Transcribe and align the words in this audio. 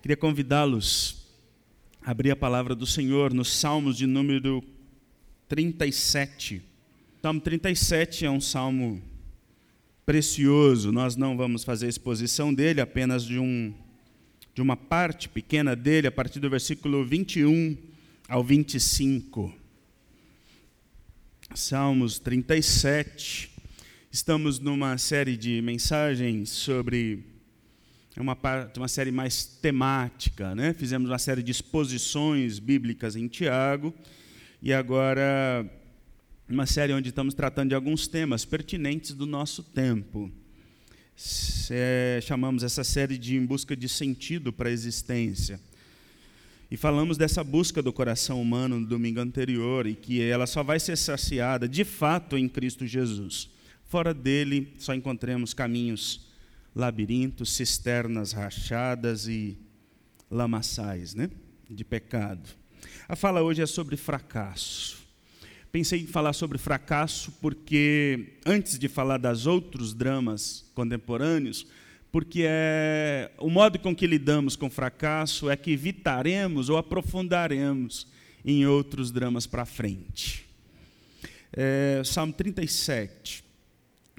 Queria 0.00 0.16
convidá-los 0.16 1.26
a 2.00 2.12
abrir 2.12 2.30
a 2.30 2.36
palavra 2.36 2.72
do 2.72 2.86
Senhor 2.86 3.34
nos 3.34 3.52
Salmos 3.52 3.96
de 3.96 4.06
número 4.06 4.62
37. 5.48 6.62
Salmo 7.20 7.40
37 7.40 8.24
é 8.24 8.30
um 8.30 8.40
salmo 8.40 9.02
precioso. 10.06 10.92
Nós 10.92 11.16
não 11.16 11.36
vamos 11.36 11.64
fazer 11.64 11.88
exposição 11.88 12.54
dele, 12.54 12.80
apenas 12.80 13.24
de, 13.24 13.40
um, 13.40 13.74
de 14.54 14.62
uma 14.62 14.76
parte 14.76 15.28
pequena 15.28 15.74
dele, 15.74 16.06
a 16.06 16.12
partir 16.12 16.38
do 16.38 16.48
versículo 16.48 17.04
21 17.04 17.76
ao 18.28 18.44
25. 18.44 19.52
Salmos 21.56 22.20
37. 22.20 23.50
Estamos 24.12 24.60
numa 24.60 24.96
série 24.96 25.36
de 25.36 25.60
mensagens 25.60 26.50
sobre 26.50 27.37
uma, 28.20 28.36
parte, 28.36 28.78
uma 28.78 28.88
série 28.88 29.10
mais 29.10 29.44
temática. 29.44 30.54
Né? 30.54 30.72
Fizemos 30.72 31.10
uma 31.10 31.18
série 31.18 31.42
de 31.42 31.50
exposições 31.50 32.58
bíblicas 32.58 33.16
em 33.16 33.28
Tiago, 33.28 33.94
e 34.60 34.72
agora 34.72 35.64
uma 36.48 36.66
série 36.66 36.92
onde 36.92 37.10
estamos 37.10 37.34
tratando 37.34 37.68
de 37.68 37.74
alguns 37.74 38.08
temas 38.08 38.44
pertinentes 38.44 39.12
do 39.12 39.26
nosso 39.26 39.62
tempo. 39.62 40.30
É, 41.70 42.20
chamamos 42.22 42.62
essa 42.62 42.82
série 42.82 43.18
de 43.18 43.36
Em 43.36 43.44
Busca 43.44 43.76
de 43.76 43.88
Sentido 43.88 44.52
para 44.52 44.68
a 44.68 44.72
Existência. 44.72 45.60
E 46.70 46.76
falamos 46.76 47.16
dessa 47.16 47.42
busca 47.42 47.82
do 47.82 47.92
coração 47.92 48.40
humano 48.40 48.78
no 48.78 48.86
domingo 48.86 49.20
anterior 49.20 49.86
e 49.86 49.94
que 49.94 50.22
ela 50.22 50.46
só 50.46 50.62
vai 50.62 50.78
ser 50.78 50.96
saciada 50.96 51.68
de 51.68 51.84
fato 51.84 52.36
em 52.36 52.48
Cristo 52.48 52.86
Jesus. 52.86 53.48
Fora 53.86 54.12
dele, 54.12 54.74
só 54.78 54.94
encontremos 54.94 55.54
caminhos, 55.54 56.27
labirintos, 56.78 57.54
cisternas 57.54 58.30
rachadas 58.30 59.26
e 59.26 59.58
lamaçais 60.30 61.12
né? 61.12 61.28
de 61.68 61.84
pecado. 61.84 62.48
A 63.08 63.16
fala 63.16 63.42
hoje 63.42 63.60
é 63.60 63.66
sobre 63.66 63.96
fracasso. 63.96 64.96
Pensei 65.72 66.02
em 66.02 66.06
falar 66.06 66.32
sobre 66.32 66.56
fracasso 66.56 67.32
porque, 67.40 68.36
antes 68.46 68.78
de 68.78 68.86
falar 68.86 69.18
das 69.18 69.44
outros 69.44 69.92
dramas 69.92 70.70
contemporâneos, 70.72 71.66
porque 72.12 72.44
é 72.46 73.32
o 73.38 73.50
modo 73.50 73.80
com 73.80 73.94
que 73.94 74.06
lidamos 74.06 74.54
com 74.54 74.70
fracasso 74.70 75.50
é 75.50 75.56
que 75.56 75.72
evitaremos 75.72 76.68
ou 76.68 76.76
aprofundaremos 76.76 78.06
em 78.44 78.66
outros 78.66 79.10
dramas 79.10 79.48
para 79.48 79.66
frente. 79.66 80.46
É, 81.52 82.02
Salmo 82.04 82.32
37, 82.32 83.47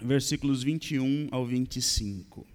versículos 0.03 0.64
21 0.64 1.28
ao 1.31 1.45
25. 1.45 2.45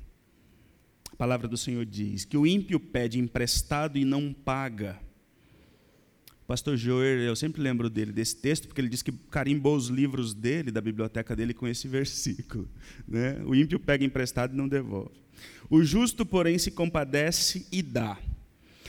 A 1.12 1.17
palavra 1.17 1.47
do 1.47 1.56
Senhor 1.56 1.84
diz: 1.84 2.25
Que 2.25 2.37
o 2.37 2.47
ímpio 2.47 2.81
pede 2.81 3.19
emprestado 3.19 3.98
e 3.98 4.05
não 4.05 4.33
paga. 4.33 4.98
O 6.42 6.47
pastor 6.47 6.77
Joer, 6.77 7.20
eu 7.20 7.34
sempre 7.34 7.62
lembro 7.62 7.89
dele, 7.89 8.12
desse 8.12 8.37
texto, 8.37 8.67
porque 8.69 8.81
ele 8.81 8.91
diz 8.91 9.00
que 9.00 9.12
carimbou 9.31 9.75
os 9.77 9.89
livros 9.89 10.34
dele, 10.34 10.70
da 10.70 10.81
biblioteca 10.81 11.34
dele, 11.34 11.55
com 11.55 11.67
esse 11.67 11.89
versículo. 11.89 12.69
Né? 13.09 13.41
O 13.47 13.55
ímpio 13.55 13.81
pega 13.81 14.05
emprestado 14.05 14.53
e 14.53 14.56
não 14.56 14.69
devolve. 14.69 15.15
O 15.70 15.83
justo, 15.83 16.27
porém, 16.27 16.59
se 16.59 16.70
compadece 16.70 17.67
e 17.72 17.81
dá. 17.83 18.19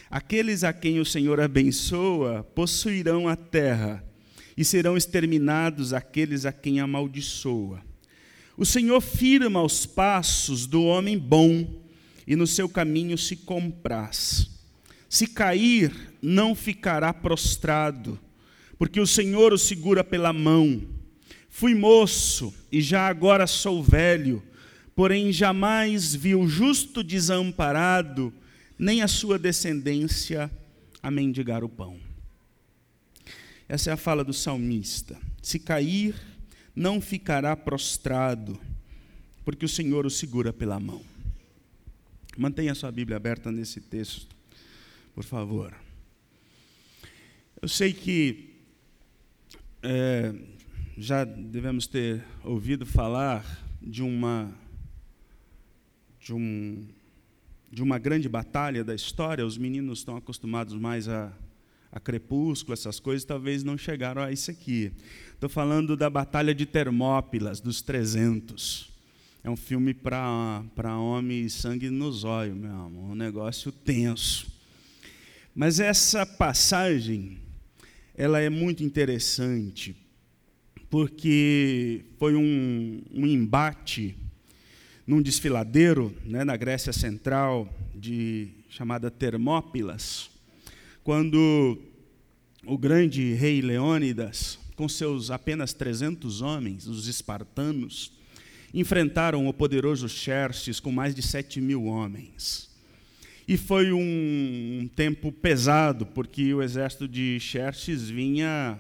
Aqueles 0.10 0.64
a 0.64 0.74
quem 0.74 1.00
o 1.00 1.06
Senhor 1.06 1.40
abençoa 1.40 2.44
possuirão 2.44 3.28
a 3.28 3.36
terra, 3.36 4.04
e 4.58 4.64
serão 4.64 4.96
exterminados 4.96 5.94
aqueles 5.94 6.46
a 6.46 6.52
quem 6.52 6.80
amaldiçoa. 6.80 7.84
O 8.58 8.66
Senhor 8.66 9.02
firma 9.02 9.62
os 9.62 9.86
passos 9.86 10.66
do 10.66 10.84
homem 10.84 11.18
bom, 11.18 11.68
e 12.28 12.36
no 12.36 12.48
seu 12.48 12.68
caminho 12.68 13.18
se 13.18 13.36
compraz. 13.36 14.50
Se 15.10 15.28
cair, 15.28 15.92
não 16.22 16.56
ficará 16.56 17.14
prostrado, 17.14 18.20
porque 18.78 19.00
o 19.00 19.08
Senhor 19.08 19.54
o 19.54 19.58
segura 19.58 20.04
pela 20.04 20.34
mão. 20.34 20.82
Fui 21.50 21.76
moço 21.76 22.54
e 22.72 22.82
já 22.82 23.08
agora 23.08 23.46
sou 23.48 23.84
velho 23.84 24.44
porém 24.96 25.32
jamais 25.32 26.16
viu 26.16 26.48
justo 26.48 27.04
desamparado, 27.04 28.34
nem 28.80 29.02
a 29.02 29.08
sua 29.08 29.38
descendência 29.38 30.50
a 31.04 31.12
mendigar 31.12 31.64
o 31.64 31.70
pão. 31.70 32.00
Essa 33.68 33.90
é 33.90 33.94
a 33.94 33.98
fala 33.98 34.24
do 34.24 34.34
salmista. 34.34 35.18
Se 35.42 35.60
cair, 35.60 36.16
não 36.76 37.00
ficará 37.00 37.56
prostrado, 37.56 38.60
porque 39.44 39.66
o 39.66 39.70
Senhor 39.70 40.06
o 40.06 40.10
segura 40.10 40.52
pela 40.52 40.80
mão. 40.80 41.02
Mantenha 42.38 42.76
sua 42.76 42.92
Bíblia 42.92 43.16
aberta 43.16 43.52
nesse 43.52 43.80
texto, 43.80 44.36
por 45.14 45.24
favor. 45.24 45.74
Eu 47.62 47.70
sei 47.70 47.94
que 47.94 48.50
é, 49.82 50.34
já 50.98 51.24
devemos 51.24 51.88
ter 51.88 52.24
ouvido 52.44 52.86
falar 52.86 53.64
de 53.82 54.04
uma 54.04 54.54
de, 56.20 56.34
um, 56.34 56.84
de 57.72 57.84
uma 57.84 58.00
grande 58.00 58.28
batalha 58.28 58.84
da 58.84 58.96
história, 58.96 59.46
os 59.46 59.58
meninos 59.58 60.00
estão 60.00 60.18
acostumados 60.18 60.74
mais 60.74 61.08
a, 61.08 61.32
a 61.92 62.00
crepúsculo, 62.00 62.74
essas 62.74 63.00
coisas, 63.00 63.24
talvez 63.24 63.64
não 63.64 63.78
chegaram 63.78 64.22
a 64.22 64.32
isso 64.32 64.52
aqui. 64.52 64.92
Estou 65.34 65.50
falando 65.50 65.96
da 65.96 66.10
Batalha 66.10 66.54
de 66.54 66.66
Termópilas, 66.66 67.60
dos 67.60 67.82
300. 67.82 68.92
É 69.44 69.50
um 69.50 69.56
filme 69.56 69.94
para 69.94 70.98
homem 70.98 71.48
sangue 71.50 71.90
nos 71.90 72.24
olhos, 72.24 72.58
meu 72.58 72.72
amor, 72.72 73.12
um 73.12 73.16
negócio 73.16 73.72
tenso. 73.72 74.48
Mas 75.54 75.80
essa 75.80 76.26
passagem, 76.26 77.38
ela 78.16 78.40
é 78.40 78.50
muito 78.50 78.84
interessante, 78.84 79.96
porque 80.90 82.06
foi 82.18 82.36
um, 82.36 83.02
um 83.14 83.26
embate 83.26 84.18
num 85.06 85.22
desfiladeiro 85.22 86.16
né, 86.26 86.44
na 86.44 86.58
Grécia 86.58 86.92
Central, 86.92 87.72
de, 87.94 88.50
chamada 88.70 89.12
Termópilas, 89.12 90.30
quando 91.06 91.78
o 92.66 92.76
grande 92.80 93.36
rei 93.36 93.62
Leônidas, 93.62 94.58
com 94.76 94.90
seus 94.90 95.30
apenas 95.30 95.72
300 95.72 96.42
homens, 96.42 96.88
os 96.88 97.08
espartanos, 97.08 98.12
enfrentaram 98.74 99.48
o 99.48 99.54
poderoso 99.54 100.10
Xerxes 100.10 100.80
com 100.80 100.92
mais 100.92 101.14
de 101.14 101.22
7 101.22 101.62
mil 101.62 101.86
homens. 101.86 102.72
E 103.48 103.56
foi 103.56 103.94
um, 103.94 104.00
um 104.82 104.88
tempo 104.96 105.32
pesado, 105.32 106.08
porque 106.08 106.52
o 106.56 106.64
exército 106.64 107.08
de 107.08 107.40
Xerxes 107.40 108.10
vinha 108.10 108.80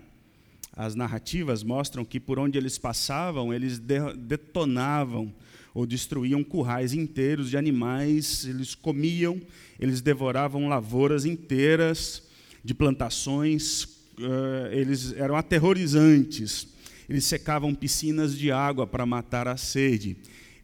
as 0.76 0.96
narrativas 0.96 1.62
mostram 1.62 2.04
que 2.04 2.20
por 2.20 2.40
onde 2.40 2.58
eles 2.58 2.80
passavam, 2.80 3.54
eles 3.54 3.80
detonavam 4.18 5.32
ou 5.76 5.86
destruíam 5.86 6.42
currais 6.42 6.94
inteiros 6.94 7.50
de 7.50 7.58
animais, 7.58 8.46
eles 8.46 8.74
comiam, 8.74 9.42
eles 9.78 10.00
devoravam 10.00 10.70
lavouras 10.70 11.26
inteiras 11.26 12.24
de 12.64 12.74
plantações, 12.74 13.84
uh, 13.84 14.72
eles 14.72 15.12
eram 15.18 15.36
aterrorizantes, 15.36 16.66
eles 17.10 17.26
secavam 17.26 17.76
piscinas 17.76 18.38
de 18.38 18.54
água 18.54 18.88
para 18.88 19.06
matar 19.06 19.50
a 19.50 19.58
sede, 19.58 20.16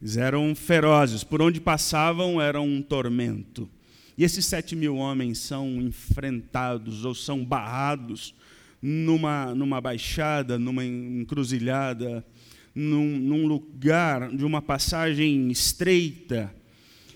eles 0.01 0.15
eram 0.15 0.55
ferozes, 0.55 1.25
por 1.25 1.41
onde 1.41 1.59
passavam 1.59 2.41
era 2.41 2.61
um 2.61 2.81
tormento. 2.81 3.69
E 4.17 4.23
esses 4.23 4.45
sete 4.45 4.77
mil 4.77 4.95
homens 4.95 5.39
são 5.39 5.81
enfrentados 5.81 7.03
ou 7.03 7.13
são 7.13 7.43
barrados 7.43 8.33
numa, 8.81 9.53
numa 9.53 9.81
baixada, 9.81 10.57
numa 10.57 10.85
encruzilhada, 10.85 12.25
num, 12.73 13.17
num 13.17 13.47
lugar 13.47 14.35
de 14.35 14.45
uma 14.45 14.61
passagem 14.61 15.51
estreita, 15.51 16.53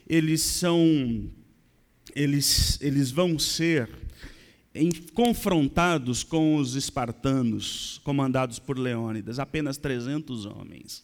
eles 0.08 0.42
são, 0.42 1.30
eles, 2.16 2.80
eles 2.82 3.12
vão 3.12 3.40
ser 3.40 3.90
em, 4.74 4.92
confrontados 4.92 6.24
com 6.24 6.58
os 6.58 6.76
espartanos, 6.76 8.00
comandados 8.04 8.60
por 8.60 8.78
Leônidas, 8.78 9.40
apenas 9.40 9.78
300 9.78 10.46
homens. 10.46 11.04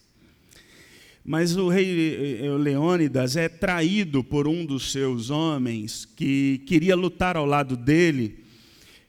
Mas 1.23 1.55
o 1.55 1.69
rei 1.69 2.41
eh, 2.41 2.49
Leônidas 2.57 3.35
é 3.35 3.47
traído 3.47 4.23
por 4.23 4.47
um 4.47 4.65
dos 4.65 4.91
seus 4.91 5.29
homens 5.29 6.03
que 6.03 6.63
queria 6.65 6.95
lutar 6.95 7.37
ao 7.37 7.45
lado 7.45 7.77
dele 7.77 8.43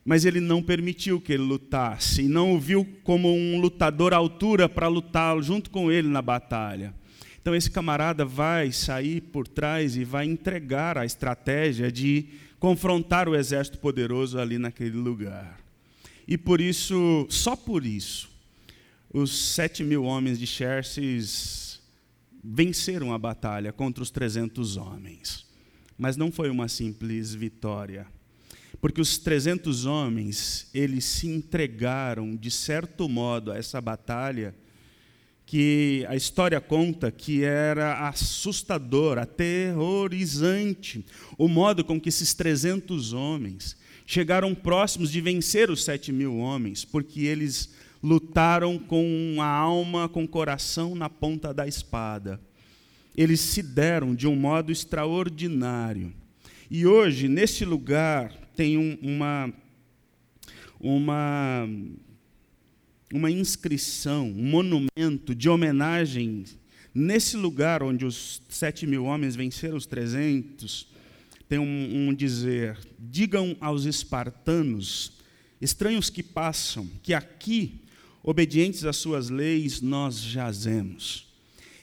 mas 0.05 0.25
ele 0.25 0.41
não 0.41 0.63
permitiu 0.63 1.21
que 1.21 1.33
ele 1.33 1.43
lutasse, 1.43 2.23
não 2.25 2.55
o 2.55 2.59
viu 2.59 2.85
como 3.05 3.33
um 3.33 3.61
lutador 3.61 4.13
à 4.13 4.17
altura 4.17 4.69
para 4.69 4.89
lutar 4.89 5.41
junto 5.43 5.71
com 5.71 5.91
ele 5.91 6.09
na 6.09 6.21
batalha. 6.21 6.95
Então, 7.41 7.55
esse 7.55 7.71
camarada 7.71 8.25
vai 8.25 8.71
sair 8.71 9.21
por 9.21 9.49
trás 9.49 9.97
e 9.97 10.05
vai 10.05 10.27
entregar 10.27 10.97
a 10.97 11.05
estratégia 11.05 11.91
de 11.91 12.27
confrontar 12.59 13.29
o 13.29 13.35
exército 13.35 13.79
poderoso 13.79 14.39
ali 14.39 14.59
naquele 14.59 14.97
lugar. 14.97 15.59
E 16.27 16.39
por 16.39 16.61
isso, 16.61 17.27
só 17.29 17.57
por 17.57 17.85
isso, 17.85 18.31
os 19.13 19.55
sete 19.55 19.83
mil 19.83 20.05
homens 20.05 20.39
de 20.39 20.47
Xerxes 20.47 21.81
venceram 22.43 23.13
a 23.13 23.19
batalha 23.19 23.73
contra 23.73 24.03
os 24.03 24.11
300 24.11 24.77
homens. 24.77 25.45
Mas 25.99 26.17
não 26.17 26.33
foi 26.33 26.49
uma 26.51 26.69
simples 26.69 27.35
vitória. 27.35 28.07
Porque 28.83 29.01
os 29.01 29.17
300 29.17 29.87
homens, 29.87 30.69
eles 30.75 31.05
se 31.05 31.29
entregaram 31.29 32.35
de 32.35 32.51
certo 32.51 33.09
modo 33.09 33.53
a 33.53 33.57
essa 33.57 33.81
batalha 33.81 34.53
que 35.47 36.05
a 36.09 36.17
história 36.17 36.61
conta 36.61 37.09
que 37.13 37.45
era 37.45 38.09
assustador, 38.09 39.19
aterrorizante, 39.19 41.07
o 41.39 41.47
modo 41.47 41.85
com 41.85 42.01
que 42.01 42.09
esses 42.09 42.35
300 42.35 43.13
homens 43.13 43.77
chegaram 44.05 44.53
próximos 44.53 45.13
de 45.13 45.21
vencer 45.21 45.71
os 45.71 45.85
sete 45.85 46.11
mil 46.11 46.39
homens, 46.39 46.85
porque 46.85 47.21
eles 47.21 47.73
lutaram 48.03 48.81
com 48.81 49.37
a 49.39 49.47
alma, 49.47 50.09
com 50.09 50.25
o 50.25 50.29
coração 50.29 50.97
na 50.97 51.09
ponta 51.09 51.55
da 51.55 51.69
espada. 51.69 52.41
Eles 53.17 53.39
se 53.39 53.63
deram 53.63 54.13
de 54.13 54.27
um 54.27 54.35
modo 54.35 54.73
extraordinário. 54.73 56.13
E 56.69 56.85
hoje, 56.85 57.29
nesse 57.29 57.65
lugar, 57.65 58.42
tem 58.57 58.79
um, 58.79 58.99
uma, 59.03 59.53
uma, 60.81 61.69
uma 63.13 63.31
inscrição, 63.31 64.29
um 64.29 64.45
monumento 64.45 65.35
de 65.35 65.49
homenagem. 65.49 66.45
Nesse 66.95 67.37
lugar 67.37 67.83
onde 67.83 68.05
os 68.05 68.43
sete 68.49 68.87
mil 68.87 69.05
homens 69.05 69.35
venceram 69.35 69.77
os 69.77 69.87
trezentos, 69.87 70.89
tem 71.49 71.59
um, 71.59 72.09
um 72.09 72.15
dizer: 72.15 72.79
digam 72.99 73.57
aos 73.61 73.85
espartanos, 73.85 75.13
estranhos 75.61 76.11
que 76.11 76.23
passam, 76.23 76.89
que 77.03 77.15
aqui 77.15 77.83
obedientes 78.23 78.85
às 78.85 78.97
suas 78.97 79.29
leis, 79.29 79.81
nós 79.81 80.21
jazemos. 80.21 81.27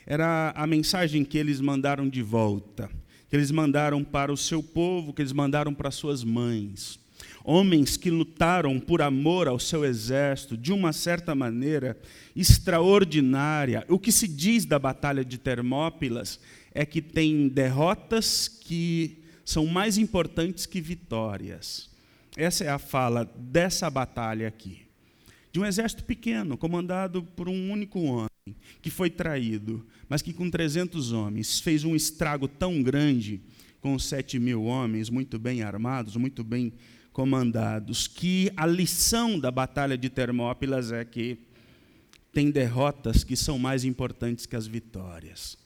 Era 0.06 0.51
a 0.56 0.66
mensagem 0.66 1.24
que 1.24 1.38
eles 1.38 1.60
mandaram 1.60 2.07
de 2.07 2.21
volta, 2.21 2.89
que 3.29 3.35
eles 3.35 3.51
mandaram 3.51 4.03
para 4.03 4.33
o 4.33 4.37
seu 4.37 4.63
povo, 4.63 5.13
que 5.13 5.21
eles 5.21 5.31
mandaram 5.31 5.73
para 5.73 5.91
suas 5.91 6.23
mães. 6.23 6.99
Homens 7.43 7.95
que 7.95 8.09
lutaram 8.09 8.79
por 8.79 9.01
amor 9.01 9.47
ao 9.47 9.59
seu 9.59 9.85
exército 9.85 10.57
de 10.57 10.73
uma 10.73 10.91
certa 10.91 11.35
maneira 11.35 11.97
extraordinária. 12.35 13.85
O 13.87 13.99
que 13.99 14.11
se 14.11 14.27
diz 14.27 14.65
da 14.65 14.79
batalha 14.79 15.23
de 15.23 15.37
Termópilas 15.37 16.39
é 16.73 16.85
que 16.85 17.01
tem 17.01 17.47
derrotas 17.47 18.47
que 18.47 19.17
são 19.45 19.65
mais 19.65 19.97
importantes 19.97 20.65
que 20.65 20.81
vitórias. 20.81 21.89
Essa 22.35 22.63
é 22.63 22.69
a 22.69 22.79
fala 22.79 23.29
dessa 23.37 23.89
batalha 23.89 24.47
aqui 24.47 24.88
de 25.51 25.59
um 25.59 25.65
exército 25.65 26.03
pequeno, 26.03 26.57
comandado 26.57 27.23
por 27.23 27.49
um 27.49 27.71
único 27.71 27.99
homem, 28.01 28.29
que 28.81 28.89
foi 28.89 29.09
traído, 29.09 29.85
mas 30.07 30.21
que 30.21 30.33
com 30.33 30.49
300 30.49 31.11
homens 31.11 31.59
fez 31.59 31.83
um 31.83 31.95
estrago 31.95 32.47
tão 32.47 32.81
grande 32.81 33.41
com 33.81 33.97
7 33.97 34.37
mil 34.39 34.63
homens, 34.63 35.09
muito 35.09 35.39
bem 35.39 35.63
armados, 35.63 36.15
muito 36.15 36.43
bem 36.43 36.73
comandados, 37.11 38.07
que 38.07 38.51
a 38.55 38.65
lição 38.65 39.39
da 39.39 39.49
batalha 39.49 39.97
de 39.97 40.09
Termópilas 40.09 40.91
é 40.91 41.03
que 41.03 41.37
tem 42.31 42.51
derrotas 42.51 43.23
que 43.23 43.35
são 43.35 43.57
mais 43.57 43.83
importantes 43.83 44.45
que 44.45 44.55
as 44.55 44.67
vitórias. 44.67 45.57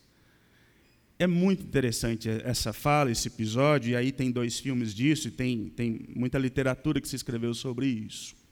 É 1.19 1.27
muito 1.27 1.63
interessante 1.63 2.30
essa 2.30 2.74
fala, 2.74 3.12
esse 3.12 3.27
episódio, 3.27 3.91
e 3.91 3.95
aí 3.95 4.12
tem 4.12 4.31
dois 4.31 4.59
filmes 4.59 4.94
disso, 4.94 5.27
e 5.27 5.31
tem, 5.31 5.69
tem 5.69 6.06
muita 6.15 6.38
literatura 6.38 7.00
que 7.00 7.07
se 7.07 7.15
escreveu 7.15 7.53
sobre 7.53 7.88
isso 7.88 8.43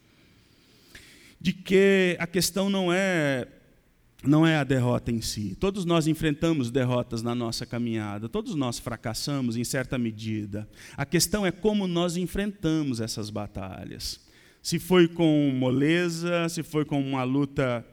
de 1.41 1.51
que 1.51 2.15
a 2.19 2.27
questão 2.27 2.69
não 2.69 2.93
é 2.93 3.47
não 4.23 4.45
é 4.45 4.57
a 4.57 4.63
derrota 4.63 5.11
em 5.11 5.19
si. 5.19 5.57
Todos 5.59 5.83
nós 5.83 6.05
enfrentamos 6.05 6.69
derrotas 6.69 7.23
na 7.23 7.33
nossa 7.33 7.65
caminhada, 7.65 8.29
todos 8.29 8.53
nós 8.53 8.77
fracassamos 8.77 9.57
em 9.57 9.63
certa 9.63 9.97
medida. 9.97 10.69
A 10.95 11.03
questão 11.07 11.43
é 11.43 11.51
como 11.51 11.87
nós 11.87 12.15
enfrentamos 12.15 13.01
essas 13.01 13.31
batalhas. 13.31 14.21
Se 14.61 14.77
foi 14.77 15.07
com 15.07 15.51
moleza, 15.55 16.47
se 16.49 16.61
foi 16.61 16.85
com 16.85 17.01
uma 17.01 17.23
luta 17.23 17.83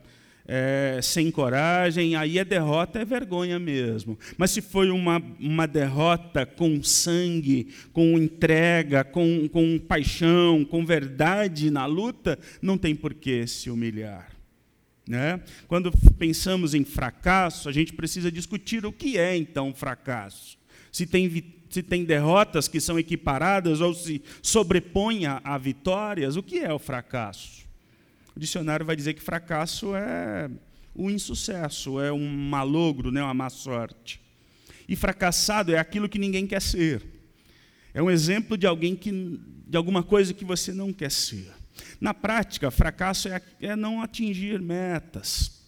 é, 0.51 0.99
sem 1.03 1.29
coragem, 1.29 2.15
aí 2.15 2.39
a 2.39 2.43
derrota 2.43 2.97
é 2.97 3.05
vergonha 3.05 3.59
mesmo. 3.59 4.17
Mas 4.35 4.49
se 4.49 4.61
foi 4.61 4.89
uma, 4.89 5.21
uma 5.39 5.67
derrota 5.67 6.43
com 6.43 6.81
sangue, 6.81 7.67
com 7.93 8.17
entrega, 8.17 9.03
com, 9.03 9.47
com 9.47 9.77
paixão, 9.77 10.65
com 10.65 10.83
verdade 10.83 11.69
na 11.69 11.85
luta, 11.85 12.39
não 12.63 12.79
tem 12.79 12.95
por 12.95 13.13
que 13.13 13.45
se 13.45 13.69
humilhar. 13.69 14.31
Né? 15.07 15.39
Quando 15.67 15.91
pensamos 16.17 16.73
em 16.73 16.83
fracasso, 16.83 17.69
a 17.69 17.71
gente 17.71 17.93
precisa 17.93 18.31
discutir 18.31 18.87
o 18.87 18.91
que 18.91 19.19
é 19.19 19.37
então 19.37 19.71
fracasso. 19.71 20.57
Se 20.91 21.05
tem, 21.05 21.31
se 21.69 21.83
tem 21.83 22.03
derrotas 22.03 22.67
que 22.67 22.81
são 22.81 22.97
equiparadas 22.97 23.81
ou 23.81 23.93
se 23.93 24.19
sobrepõem 24.41 25.27
a, 25.27 25.39
a 25.43 25.59
vitórias, 25.59 26.35
o 26.35 26.41
que 26.41 26.57
é 26.57 26.73
o 26.73 26.79
fracasso? 26.79 27.68
O 28.39 28.47
dicionário 28.49 28.85
vai 28.85 28.95
dizer 28.95 29.15
que 29.15 29.21
fracasso 29.21 29.93
é 29.93 30.49
o 30.95 31.09
insucesso, 31.09 31.99
é 31.99 32.09
um 32.09 32.25
malogro, 32.25 33.11
né, 33.11 33.21
uma 33.21 33.33
má 33.33 33.49
sorte. 33.49 34.21
E 34.87 34.95
fracassado 34.95 35.73
é 35.73 35.77
aquilo 35.77 36.07
que 36.07 36.17
ninguém 36.17 36.47
quer 36.47 36.61
ser. 36.61 37.05
É 37.93 38.01
um 38.01 38.09
exemplo 38.09 38.57
de 38.57 38.65
alguém 38.65 38.95
que 38.95 39.11
de 39.67 39.75
alguma 39.75 40.01
coisa 40.01 40.33
que 40.33 40.45
você 40.45 40.71
não 40.71 40.93
quer 40.93 41.11
ser. 41.11 41.51
Na 41.99 42.13
prática, 42.13 42.71
fracasso 42.71 43.27
é, 43.27 43.41
é 43.59 43.75
não 43.75 44.01
atingir 44.01 44.61
metas. 44.61 45.61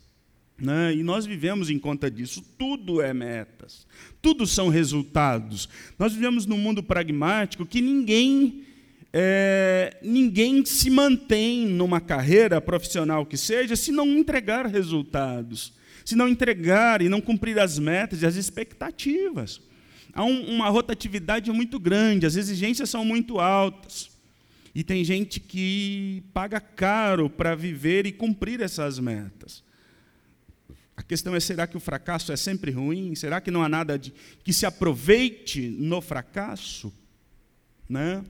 Né? 0.58 0.96
E 0.96 1.04
nós 1.04 1.26
vivemos 1.26 1.70
em 1.70 1.78
conta 1.78 2.10
disso. 2.10 2.42
Tudo 2.58 3.02
é 3.02 3.14
metas. 3.14 3.86
Tudo 4.22 4.48
são 4.48 4.70
resultados. 4.70 5.68
Nós 6.00 6.14
vivemos 6.14 6.46
num 6.46 6.58
mundo 6.58 6.82
pragmático 6.82 7.66
que 7.66 7.82
ninguém 7.82 8.66
é, 9.14 9.98
ninguém 10.02 10.64
se 10.66 10.90
mantém 10.90 11.66
numa 11.68 12.00
carreira 12.00 12.62
profissional 12.62 13.26
que 13.26 13.38
seja 13.38 13.76
se 13.76 13.92
não 13.92 14.08
entregar 14.08 14.66
resultados, 14.66 15.74
se 16.06 16.16
não 16.16 16.28
entregar 16.28 17.02
e 17.02 17.10
não 17.10 17.20
cumprir 17.20 17.60
as 17.60 17.78
metas 17.78 18.22
e 18.22 18.26
as 18.26 18.36
expectativas. 18.36 19.62
Há 20.14 20.24
um, 20.24 20.56
uma 20.56 20.70
rotatividade 20.70 21.52
muito 21.52 21.80
grande, 21.80 22.26
as 22.26 22.36
exigências 22.36 22.90
são 22.90 23.04
muito 23.04 23.40
altas. 23.40 24.10
E 24.74 24.84
tem 24.84 25.04
gente 25.04 25.40
que 25.42 26.24
paga 26.34 26.62
caro 26.62 27.30
para 27.30 27.56
viver 27.56 28.06
e 28.06 28.12
cumprir 28.12 28.62
essas 28.62 29.00
metas. 29.00 29.62
A 30.96 31.04
questão 31.04 31.36
é: 31.36 31.40
será 31.42 31.68
que 31.68 31.76
o 31.76 31.80
fracasso 31.80 32.32
é 32.32 32.38
sempre 32.38 32.72
ruim? 32.72 33.14
Será 33.16 33.42
que 33.42 33.52
não 33.52 33.64
há 33.64 33.68
nada 33.68 34.00
de, 34.00 34.14
que 34.44 34.54
se 34.54 34.66
aproveite 34.66 35.68
no 35.68 36.00
fracasso? 36.00 36.94
Né? 37.90 38.24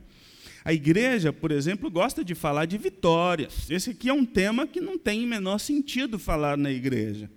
A 0.63 0.71
igreja, 0.73 1.33
por 1.33 1.51
exemplo, 1.51 1.89
gosta 1.89 2.23
de 2.23 2.35
falar 2.35 2.65
de 2.65 2.77
vitórias. 2.77 3.69
Esse 3.69 3.91
aqui 3.91 4.09
é 4.09 4.13
um 4.13 4.25
tema 4.25 4.67
que 4.67 4.79
não 4.79 4.97
tem 4.97 5.25
menor 5.25 5.57
sentido 5.57 6.19
falar 6.19 6.55
na 6.55 6.71
igreja. 6.71 7.29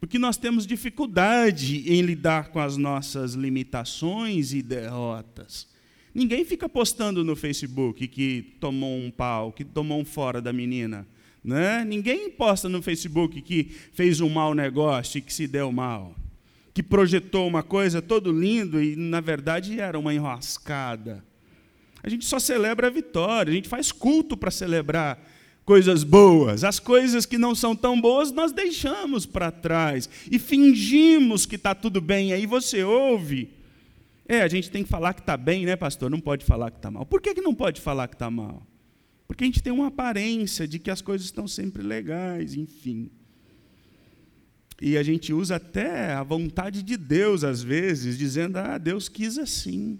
Porque 0.00 0.18
nós 0.18 0.36
temos 0.36 0.66
dificuldade 0.66 1.84
em 1.92 2.02
lidar 2.02 2.48
com 2.48 2.58
as 2.58 2.76
nossas 2.76 3.34
limitações 3.34 4.52
e 4.52 4.62
derrotas. 4.62 5.68
Ninguém 6.14 6.44
fica 6.44 6.68
postando 6.68 7.24
no 7.24 7.36
Facebook 7.36 8.08
que 8.08 8.56
tomou 8.60 8.96
um 8.96 9.10
pau, 9.10 9.52
que 9.52 9.64
tomou 9.64 10.00
um 10.00 10.04
fora 10.04 10.40
da 10.40 10.52
menina. 10.52 11.06
Né? 11.44 11.84
Ninguém 11.84 12.30
posta 12.30 12.68
no 12.68 12.82
Facebook 12.82 13.40
que 13.40 13.70
fez 13.92 14.20
um 14.20 14.28
mau 14.28 14.54
negócio 14.54 15.18
e 15.18 15.22
que 15.22 15.32
se 15.32 15.46
deu 15.46 15.70
mal. 15.70 16.16
Que 16.74 16.82
projetou 16.82 17.46
uma 17.46 17.62
coisa 17.62 18.02
todo 18.02 18.32
lindo 18.32 18.82
e, 18.82 18.96
na 18.96 19.20
verdade, 19.20 19.80
era 19.80 19.98
uma 19.98 20.12
enroscada. 20.12 21.24
A 22.02 22.08
gente 22.08 22.24
só 22.24 22.38
celebra 22.38 22.86
a 22.86 22.90
vitória, 22.90 23.50
a 23.50 23.54
gente 23.54 23.68
faz 23.68 23.90
culto 23.90 24.36
para 24.36 24.50
celebrar 24.50 25.18
coisas 25.64 26.02
boas. 26.02 26.64
As 26.64 26.78
coisas 26.78 27.26
que 27.26 27.36
não 27.36 27.54
são 27.54 27.76
tão 27.76 28.00
boas 28.00 28.32
nós 28.32 28.52
deixamos 28.52 29.26
para 29.26 29.50
trás 29.50 30.08
e 30.30 30.38
fingimos 30.38 31.44
que 31.44 31.56
está 31.56 31.74
tudo 31.74 32.00
bem. 32.00 32.32
Aí 32.32 32.46
você 32.46 32.82
ouve. 32.82 33.50
É, 34.26 34.42
a 34.42 34.48
gente 34.48 34.70
tem 34.70 34.82
que 34.82 34.88
falar 34.88 35.14
que 35.14 35.20
está 35.20 35.36
bem, 35.36 35.66
né, 35.66 35.76
pastor? 35.76 36.10
Não 36.10 36.20
pode 36.20 36.44
falar 36.44 36.70
que 36.70 36.78
está 36.78 36.90
mal. 36.90 37.04
Por 37.04 37.20
que, 37.20 37.34
que 37.34 37.40
não 37.40 37.54
pode 37.54 37.80
falar 37.80 38.08
que 38.08 38.14
está 38.14 38.30
mal? 38.30 38.66
Porque 39.26 39.44
a 39.44 39.46
gente 39.46 39.62
tem 39.62 39.72
uma 39.72 39.88
aparência 39.88 40.66
de 40.66 40.78
que 40.78 40.90
as 40.90 41.02
coisas 41.02 41.26
estão 41.26 41.46
sempre 41.46 41.82
legais, 41.82 42.54
enfim. 42.54 43.10
E 44.80 44.96
a 44.96 45.02
gente 45.02 45.32
usa 45.32 45.56
até 45.56 46.12
a 46.12 46.22
vontade 46.22 46.82
de 46.82 46.96
Deus, 46.96 47.44
às 47.44 47.62
vezes, 47.62 48.16
dizendo: 48.16 48.56
ah, 48.56 48.78
Deus 48.78 49.08
quis 49.08 49.36
assim. 49.36 49.98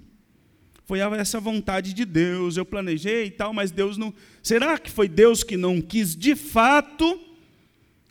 Foi 0.89 1.01
essa 1.01 1.39
vontade 1.39 1.93
de 1.93 2.07
Deus, 2.07 2.57
eu 2.57 2.65
planejei 2.65 3.27
e 3.27 3.31
tal, 3.31 3.53
mas 3.53 3.71
Deus 3.71 3.99
não. 3.99 4.13
Será 4.43 4.79
que 4.79 4.91
foi 4.91 5.07
Deus 5.07 5.45
que 5.45 5.55
não 5.55 5.83
quis 5.83 6.17
de 6.17 6.35
fato? 6.35 7.21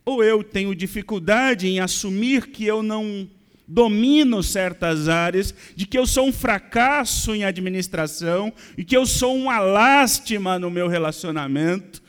Ou 0.05 0.24
eu 0.24 0.43
tenho 0.43 0.75
dificuldade 0.75 1.67
em 1.67 1.79
assumir 1.79 2.51
que 2.51 2.63
eu 2.63 2.84
não 2.84 3.27
domino 3.67 4.43
certas 4.43 5.10
áreas, 5.10 5.55
de 5.75 5.88
que 5.88 5.98
eu 5.98 6.05
sou 6.05 6.27
um 6.27 6.31
fracasso 6.31 7.34
em 7.34 7.43
administração 7.43 8.53
e 8.77 8.86
que 8.86 8.96
eu 8.96 9.07
sou 9.07 9.36
uma 9.36 9.57
lástima 9.57 10.60
no 10.60 10.69
meu 10.69 10.88
relacionamento, 10.88 12.00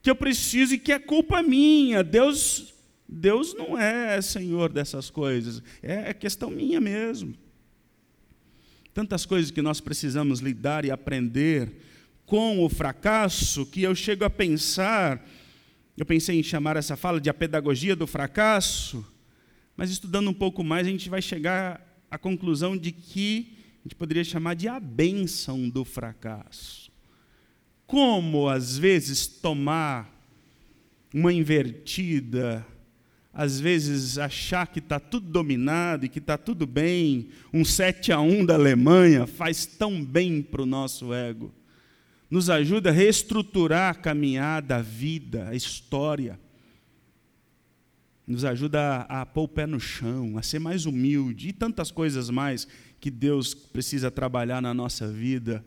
que 0.00 0.08
eu 0.08 0.14
preciso 0.14 0.74
e 0.74 0.78
que 0.78 0.92
é 0.92 1.00
culpa 1.00 1.42
minha. 1.42 2.04
Deus, 2.04 2.72
Deus 3.08 3.54
não 3.54 3.76
é 3.76 4.22
senhor 4.22 4.72
dessas 4.72 5.10
coisas, 5.10 5.60
é 5.82 6.14
questão 6.14 6.48
minha 6.48 6.80
mesmo. 6.80 7.34
Tantas 8.94 9.24
coisas 9.24 9.50
que 9.50 9.62
nós 9.62 9.80
precisamos 9.80 10.40
lidar 10.40 10.84
e 10.84 10.90
aprender 10.90 11.72
com 12.26 12.64
o 12.64 12.68
fracasso, 12.68 13.66
que 13.66 13.82
eu 13.82 13.94
chego 13.94 14.24
a 14.24 14.30
pensar, 14.30 15.26
eu 15.96 16.06
pensei 16.06 16.38
em 16.38 16.42
chamar 16.42 16.76
essa 16.76 16.96
fala 16.96 17.20
de 17.20 17.28
a 17.28 17.34
pedagogia 17.34 17.96
do 17.96 18.06
fracasso, 18.06 19.04
mas 19.76 19.90
estudando 19.90 20.28
um 20.30 20.34
pouco 20.34 20.62
mais, 20.62 20.86
a 20.86 20.90
gente 20.90 21.08
vai 21.08 21.22
chegar 21.22 21.80
à 22.10 22.18
conclusão 22.18 22.76
de 22.76 22.92
que 22.92 23.54
a 23.80 23.82
gente 23.84 23.96
poderia 23.96 24.24
chamar 24.24 24.54
de 24.54 24.68
a 24.68 24.78
bênção 24.78 25.68
do 25.68 25.84
fracasso. 25.84 26.90
Como, 27.86 28.48
às 28.48 28.78
vezes, 28.78 29.26
tomar 29.26 30.10
uma 31.12 31.32
invertida, 31.32 32.66
às 33.32 33.58
vezes 33.58 34.18
achar 34.18 34.66
que 34.66 34.78
está 34.78 35.00
tudo 35.00 35.26
dominado 35.30 36.04
e 36.04 36.08
que 36.08 36.18
está 36.18 36.36
tudo 36.36 36.66
bem, 36.66 37.28
um 37.52 37.64
7 37.64 38.12
a 38.12 38.20
1 38.20 38.44
da 38.44 38.54
Alemanha 38.54 39.26
faz 39.26 39.64
tão 39.64 40.04
bem 40.04 40.42
para 40.42 40.62
o 40.62 40.66
nosso 40.66 41.14
ego. 41.14 41.52
Nos 42.30 42.50
ajuda 42.50 42.90
a 42.90 42.92
reestruturar 42.92 43.90
a 43.90 43.94
caminhada, 43.94 44.76
a 44.76 44.82
vida, 44.82 45.48
a 45.48 45.54
história. 45.54 46.38
Nos 48.26 48.44
ajuda 48.44 49.06
a, 49.08 49.22
a 49.22 49.26
pôr 49.26 49.44
o 49.44 49.48
pé 49.48 49.66
no 49.66 49.80
chão, 49.80 50.36
a 50.36 50.42
ser 50.42 50.58
mais 50.58 50.84
humilde 50.84 51.48
e 51.48 51.52
tantas 51.52 51.90
coisas 51.90 52.28
mais 52.28 52.68
que 53.00 53.10
Deus 53.10 53.54
precisa 53.54 54.10
trabalhar 54.10 54.60
na 54.60 54.74
nossa 54.74 55.08
vida. 55.08 55.64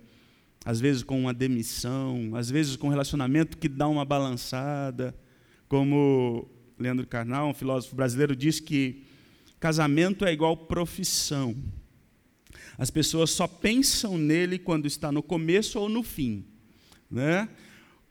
Às 0.64 0.80
vezes 0.80 1.04
com 1.04 1.20
uma 1.20 1.34
demissão, 1.34 2.32
às 2.36 2.50
vezes 2.50 2.76
com 2.76 2.88
um 2.88 2.92
relacionamento 2.92 3.58
que 3.58 3.68
dá 3.68 3.88
uma 3.88 4.06
balançada, 4.06 5.16
como 5.68 6.48
Leandro 6.78 7.08
Carnal, 7.08 7.50
um 7.50 7.54
filósofo 7.54 7.96
brasileiro, 7.96 8.36
diz 8.36 8.60
que 8.60 9.04
casamento 9.60 10.26
é 10.26 10.34
igual 10.34 10.56
profissão. 10.58 11.56
As 12.78 12.92
pessoas 12.92 13.32
só 13.32 13.48
pensam 13.48 14.18
nele 14.18 14.60
quando 14.60 14.86
está 14.86 15.12
no 15.12 15.24
começo 15.24 15.80
ou 15.80 15.88
no 15.88 16.04
fim. 16.04 16.46
Né? 17.10 17.48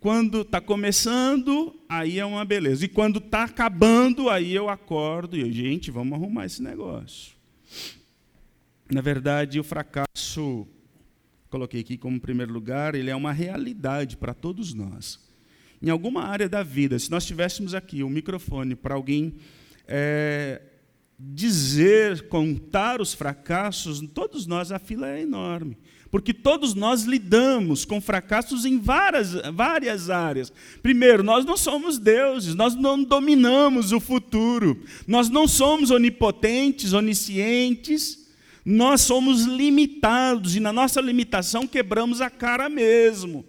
Quando 0.01 0.41
está 0.41 0.61
começando, 0.61 1.79
aí 1.89 2.19
é 2.19 2.25
uma 2.25 2.45
beleza. 2.45 2.85
E 2.85 2.89
quando 2.89 3.19
está 3.19 3.45
acabando, 3.45 4.31
aí 4.31 4.55
eu 4.55 4.69
acordo 4.69 5.37
e 5.37 5.41
eu, 5.41 5.53
gente, 5.53 5.91
vamos 5.91 6.15
arrumar 6.15 6.47
esse 6.47 6.63
negócio. 6.63 7.35
Na 8.91 9.01
verdade, 9.01 9.61
o 9.61 9.65
fracasso, 9.65 10.67
coloquei 11.51 11.81
aqui 11.81 11.99
como 11.99 12.21
primeiro 12.21 12.53
lugar, 12.53 12.95
ele 12.95 13.11
é 13.11 13.17
uma 13.17 13.33
realidade 13.33 14.17
para 14.17 14.33
todos 14.33 14.73
nós 14.73 15.25
em 15.85 15.91
alguma 15.91 16.25
área 16.25 16.49
da 16.49 16.63
vida, 16.63 16.99
se 16.99 17.11
nós 17.11 17.27
tivéssemos 17.27 17.75
aqui 17.75 18.03
um 18.03 18.09
microfone 18.09 18.75
para 18.75 18.95
alguém 18.95 19.35
é, 19.87 20.63
dizer, 21.19 22.27
contar 22.29 23.03
os 23.03 23.13
fracassos, 23.13 24.01
todos 24.15 24.47
nós, 24.47 24.73
a 24.73 24.79
fila 24.79 25.11
é 25.11 25.21
enorme. 25.21 25.77
Porque 26.11 26.33
todos 26.33 26.73
nós 26.73 27.03
lidamos 27.03 27.85
com 27.85 28.01
fracassos 28.01 28.65
em 28.65 28.79
várias, 28.79 29.35
várias 29.53 30.09
áreas. 30.09 30.51
Primeiro, 30.83 31.23
nós 31.23 31.45
não 31.45 31.57
somos 31.57 31.99
deuses, 31.99 32.55
nós 32.55 32.75
não 32.75 33.05
dominamos 33.05 33.93
o 33.93 34.01
futuro, 34.01 34.83
nós 35.07 35.29
não 35.29 35.47
somos 35.47 35.91
onipotentes, 35.91 36.95
oniscientes, 36.95 38.27
nós 38.65 39.03
somos 39.03 39.43
limitados 39.43 40.57
e 40.57 40.61
na 40.61 40.73
nossa 40.73 40.99
limitação 41.03 41.67
quebramos 41.67 42.23
a 42.23 42.31
cara 42.31 42.71
mesmo 42.71 43.45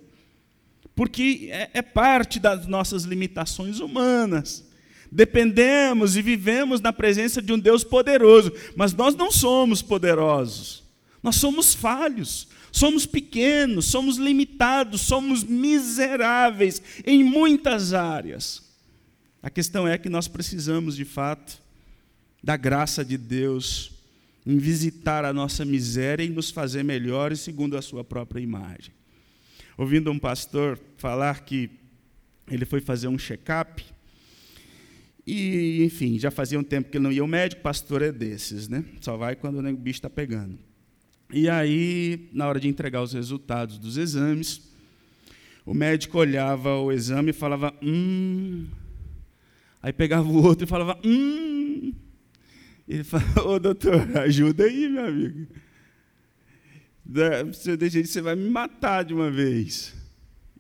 porque 0.96 1.50
é, 1.52 1.70
é 1.74 1.82
parte 1.82 2.40
das 2.40 2.66
nossas 2.66 3.04
limitações 3.04 3.80
humanas. 3.80 4.64
Dependemos 5.12 6.16
e 6.16 6.22
vivemos 6.22 6.80
na 6.82 6.94
presença 6.94 7.42
de 7.42 7.52
um 7.52 7.60
Deus 7.60 7.84
poderoso, 7.84 8.52
mas 8.76 8.94
nós 8.94 9.16
não 9.16 9.32
somos 9.32 9.82
poderosos. 9.82 10.84
Nós 11.22 11.36
somos 11.36 11.74
falhos, 11.74 12.48
somos 12.72 13.06
pequenos, 13.06 13.86
somos 13.86 14.18
limitados, 14.18 15.02
somos 15.02 15.44
miseráveis 15.44 16.82
em 17.06 17.24
muitas 17.24 17.94
áreas. 17.94 18.64
A 19.42 19.50
questão 19.50 19.88
é 19.88 19.98
que 19.98 20.10
nós 20.10 20.28
precisamos, 20.28 20.96
de 20.96 21.06
fato, 21.06 21.62
da 22.44 22.56
graça 22.56 23.04
de 23.04 23.18
Deus 23.18 23.92
em 24.46 24.58
visitar 24.58 25.26
a 25.26 25.34
nossa 25.34 25.66
miséria 25.66 26.24
e 26.24 26.30
nos 26.30 26.52
fazer 26.52 26.84
melhores 26.84 27.40
segundo 27.40 27.76
a 27.76 27.82
sua 27.82 28.04
própria 28.04 28.40
imagem 28.40 28.94
ouvindo 29.78 30.12
um 30.12 30.20
pastor 30.20 30.80
falar 30.98 31.42
que 31.42 31.70
ele 32.50 32.66
foi 32.66 32.80
fazer 32.80 33.08
um 33.08 33.18
check-up 33.18 33.84
e, 35.26 35.84
enfim, 35.84 36.20
já 36.20 36.30
fazia 36.30 36.60
um 36.60 36.64
tempo 36.64 36.90
que 36.90 36.98
ele 36.98 37.04
não 37.04 37.12
ia 37.12 37.22
ao 37.22 37.28
médico, 37.28 37.62
pastor 37.62 38.02
é 38.04 38.12
desses, 38.12 38.68
né? 38.68 38.86
Só 39.02 39.18
vai 39.18 39.36
quando 39.36 39.58
o 39.58 39.74
bicho 39.76 39.98
está 39.98 40.10
pegando. 40.10 40.60
E 41.34 41.50
aí, 41.50 42.30
na 42.32 42.48
hora 42.48 42.60
de 42.60 42.68
entregar 42.68 43.02
os 43.02 43.14
resultados 43.14 43.80
dos 43.80 43.98
exames, 43.98 44.62
o 45.66 45.74
médico 45.74 46.20
olhava 46.20 46.76
o 46.78 46.92
exame 46.92 47.32
e 47.32 47.34
falava, 47.34 47.74
hum. 47.82 48.68
Aí 49.82 49.92
pegava 49.92 50.28
o 50.28 50.44
outro 50.44 50.66
e 50.66 50.68
falava, 50.68 51.00
hum. 51.04 51.92
Ele 52.88 53.04
falava, 53.04 53.48
ô 53.48 53.60
doutor, 53.60 54.06
ajuda 54.20 54.66
aí, 54.66 54.88
meu 54.88 55.06
amigo. 55.06 55.48
Se 57.54 57.72
eu 57.72 57.78
deixar 57.78 58.04
você 58.04 58.22
vai 58.22 58.36
me 58.36 58.50
matar 58.50 59.04
de 59.04 59.14
uma 59.14 59.30
vez. 59.30 59.94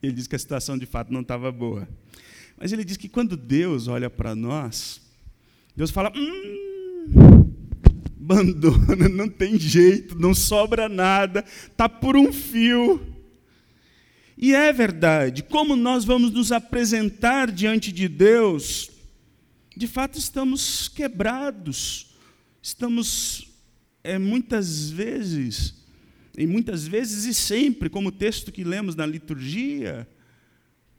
Ele 0.02 0.14
disse 0.14 0.30
que 0.30 0.36
a 0.36 0.40
situação 0.40 0.78
de 0.78 0.86
fato 0.86 1.12
não 1.12 1.22
estava 1.22 1.52
boa. 1.52 1.88
Mas 2.58 2.72
ele 2.72 2.86
diz 2.86 2.98
que 2.98 3.10
quando 3.10 3.36
Deus 3.36 3.88
olha 3.88 4.10
para 4.10 4.36
nós, 4.36 5.02
Deus 5.75 5.90
fala: 5.90 6.14
hum, 6.16 7.52
abandona, 8.22 9.10
não 9.10 9.28
tem 9.28 9.58
jeito, 9.58 10.18
não 10.18 10.34
sobra 10.34 10.88
nada, 10.88 11.44
está 11.68 11.90
por 11.90 12.16
um 12.16 12.32
fio. 12.32 13.02
E 14.38 14.54
é 14.54 14.72
verdade, 14.72 15.44
como 15.44 15.75
nós 15.75 16.06
vamos 16.06 16.32
nos 16.32 16.52
apresentar 16.52 17.52
diante 17.52 17.92
de 17.92 18.08
Deus, 18.08 18.92
de 19.75 19.88
fato 19.88 20.18
estamos 20.20 20.90
quebrados, 20.90 22.14
estamos 22.62 23.50
é, 24.04 24.20
muitas 24.20 24.90
vezes 24.90 25.85
e 26.38 26.46
muitas 26.46 26.88
vezes 26.88 27.25
e 27.25 27.34
sempre, 27.34 27.89
como 27.89 28.10
o 28.10 28.12
texto 28.12 28.51
que 28.51 28.63
lemos 28.63 28.96
na 28.96 29.06
liturgia, 29.06 30.08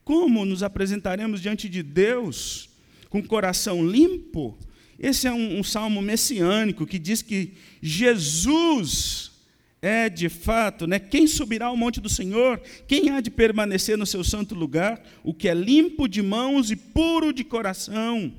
como 0.03 0.45
nos 0.45 0.63
apresentaremos 0.63 1.41
diante 1.41 1.67
de 1.67 1.83
Deus 1.83 2.69
com 3.09 3.21
coração 3.21 3.85
limpo? 3.85 4.57
Esse 4.99 5.27
é 5.27 5.31
um, 5.31 5.59
um 5.59 5.63
salmo 5.63 6.01
messiânico 6.01 6.85
que 6.85 6.97
diz 6.97 7.21
que 7.21 7.53
Jesus 7.81 9.31
é 9.81 10.09
de 10.09 10.27
fato, 10.27 10.87
né, 10.87 10.97
quem 10.97 11.27
subirá 11.27 11.67
ao 11.67 11.77
monte 11.77 12.01
do 12.01 12.09
Senhor? 12.09 12.59
Quem 12.87 13.09
há 13.09 13.21
de 13.21 13.29
permanecer 13.29 13.95
no 13.97 14.07
seu 14.07 14.23
santo 14.23 14.55
lugar? 14.55 15.01
O 15.23 15.33
que 15.33 15.47
é 15.47 15.53
limpo 15.53 16.07
de 16.07 16.21
mãos 16.21 16.71
e 16.71 16.75
puro 16.75 17.31
de 17.31 17.43
coração 17.43 18.33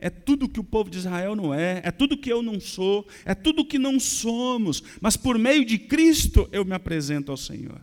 é 0.00 0.10
tudo 0.10 0.48
que 0.48 0.60
o 0.60 0.64
povo 0.64 0.90
de 0.90 0.98
Israel 0.98 1.34
não 1.34 1.54
é, 1.54 1.80
é 1.84 1.90
tudo 1.90 2.16
que 2.16 2.30
eu 2.30 2.42
não 2.42 2.60
sou, 2.60 3.06
é 3.24 3.34
tudo 3.34 3.64
que 3.64 3.78
não 3.78 3.98
somos, 3.98 4.82
mas 5.00 5.16
por 5.16 5.38
meio 5.38 5.64
de 5.64 5.78
Cristo 5.78 6.48
eu 6.52 6.64
me 6.64 6.74
apresento 6.74 7.30
ao 7.30 7.36
Senhor. 7.36 7.80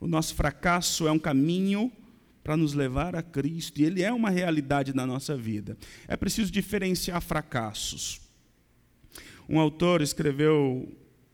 O 0.00 0.06
nosso 0.06 0.34
fracasso 0.34 1.06
é 1.06 1.12
um 1.12 1.18
caminho 1.18 1.92
para 2.42 2.56
nos 2.56 2.72
levar 2.72 3.14
a 3.14 3.22
Cristo, 3.22 3.78
e 3.80 3.84
ele 3.84 4.02
é 4.02 4.12
uma 4.12 4.30
realidade 4.30 4.94
na 4.94 5.06
nossa 5.06 5.36
vida. 5.36 5.76
É 6.06 6.16
preciso 6.16 6.50
diferenciar 6.50 7.20
fracassos. 7.20 8.20
Um 9.46 9.58
autor 9.58 10.00
escreveu, 10.00 10.88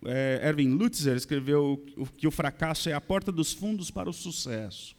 é, 0.04 0.40
Erwin 0.44 0.70
Lutzer, 0.70 1.16
escreveu 1.16 1.84
que 2.16 2.26
o 2.26 2.30
fracasso 2.32 2.88
é 2.88 2.94
a 2.94 3.00
porta 3.00 3.30
dos 3.30 3.52
fundos 3.52 3.90
para 3.90 4.10
o 4.10 4.12
sucesso. 4.12 4.96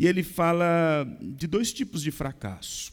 E 0.00 0.06
ele 0.06 0.22
fala 0.22 1.06
de 1.20 1.46
dois 1.46 1.74
tipos 1.74 2.00
de 2.00 2.10
fracasso. 2.10 2.90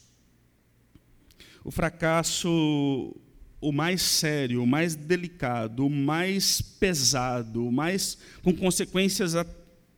O 1.64 1.72
fracasso 1.72 3.16
o 3.62 3.72
mais 3.72 4.02
sério, 4.02 4.62
o 4.62 4.68
mais 4.68 4.94
delicado, 4.94 5.86
o 5.86 5.90
mais 5.90 6.62
pesado, 6.62 7.66
o 7.66 7.72
mais 7.72 8.18
com 8.44 8.54
consequências 8.54 9.36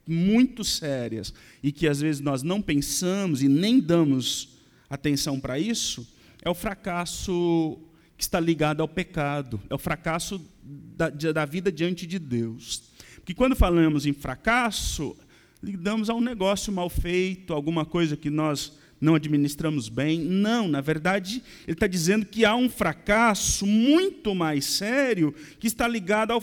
muito 0.05 0.63
sérias 0.63 1.33
e 1.63 1.71
que 1.71 1.87
às 1.87 1.99
vezes 1.99 2.21
nós 2.21 2.43
não 2.43 2.61
pensamos 2.61 3.41
e 3.41 3.47
nem 3.47 3.79
damos 3.79 4.59
atenção 4.87 5.39
para 5.39 5.57
isso, 5.57 6.07
é 6.43 6.49
o 6.49 6.53
fracasso 6.53 7.79
que 8.15 8.21
está 8.21 8.39
ligado 8.39 8.81
ao 8.81 8.87
pecado, 8.87 9.59
é 9.67 9.73
o 9.73 9.79
fracasso 9.79 10.39
da, 10.61 11.09
da 11.09 11.45
vida 11.45 11.71
diante 11.71 12.05
de 12.05 12.19
Deus. 12.19 12.83
Porque 13.15 13.33
quando 13.33 13.55
falamos 13.55 14.05
em 14.05 14.13
fracasso, 14.13 15.17
lidamos 15.61 16.09
a 16.09 16.13
um 16.13 16.21
negócio 16.21 16.71
mal 16.71 16.89
feito, 16.89 17.53
alguma 17.53 17.85
coisa 17.85 18.15
que 18.15 18.29
nós 18.29 18.77
não 18.99 19.15
administramos 19.15 19.89
bem. 19.89 20.19
Não, 20.19 20.67
na 20.67 20.81
verdade, 20.81 21.43
ele 21.65 21.73
está 21.73 21.87
dizendo 21.87 22.25
que 22.25 22.45
há 22.45 22.55
um 22.55 22.69
fracasso 22.69 23.65
muito 23.65 24.33
mais 24.33 24.65
sério 24.65 25.33
que 25.59 25.67
está 25.67 25.87
ligado 25.87 26.33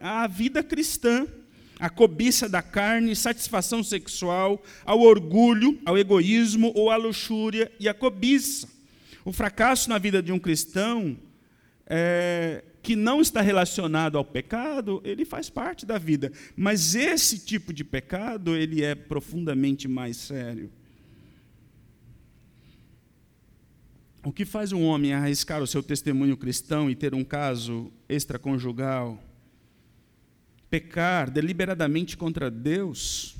à 0.00 0.26
vida 0.26 0.62
cristã, 0.62 1.26
à 1.78 1.90
cobiça 1.90 2.48
da 2.48 2.62
carne, 2.62 3.14
satisfação 3.14 3.82
sexual, 3.82 4.62
ao 4.84 5.00
orgulho, 5.00 5.78
ao 5.84 5.98
egoísmo 5.98 6.72
ou 6.74 6.90
à 6.90 6.96
luxúria 6.96 7.70
e 7.78 7.88
à 7.88 7.94
cobiça. 7.94 8.68
O 9.24 9.32
fracasso 9.32 9.88
na 9.90 9.98
vida 9.98 10.22
de 10.22 10.32
um 10.32 10.38
cristão 10.38 11.16
é, 11.86 12.64
que 12.86 12.94
não 12.94 13.20
está 13.20 13.40
relacionado 13.40 14.16
ao 14.16 14.24
pecado, 14.24 15.02
ele 15.04 15.24
faz 15.24 15.50
parte 15.50 15.84
da 15.84 15.98
vida. 15.98 16.30
Mas 16.54 16.94
esse 16.94 17.36
tipo 17.40 17.72
de 17.72 17.82
pecado, 17.82 18.54
ele 18.54 18.84
é 18.84 18.94
profundamente 18.94 19.88
mais 19.88 20.16
sério. 20.16 20.70
O 24.24 24.32
que 24.32 24.44
faz 24.44 24.70
um 24.70 24.84
homem 24.84 25.12
arriscar 25.12 25.60
o 25.60 25.66
seu 25.66 25.82
testemunho 25.82 26.36
cristão 26.36 26.88
e 26.88 26.94
ter 26.94 27.12
um 27.12 27.24
caso 27.24 27.90
extraconjugal, 28.08 29.20
pecar 30.70 31.28
deliberadamente 31.28 32.16
contra 32.16 32.48
Deus, 32.48 33.34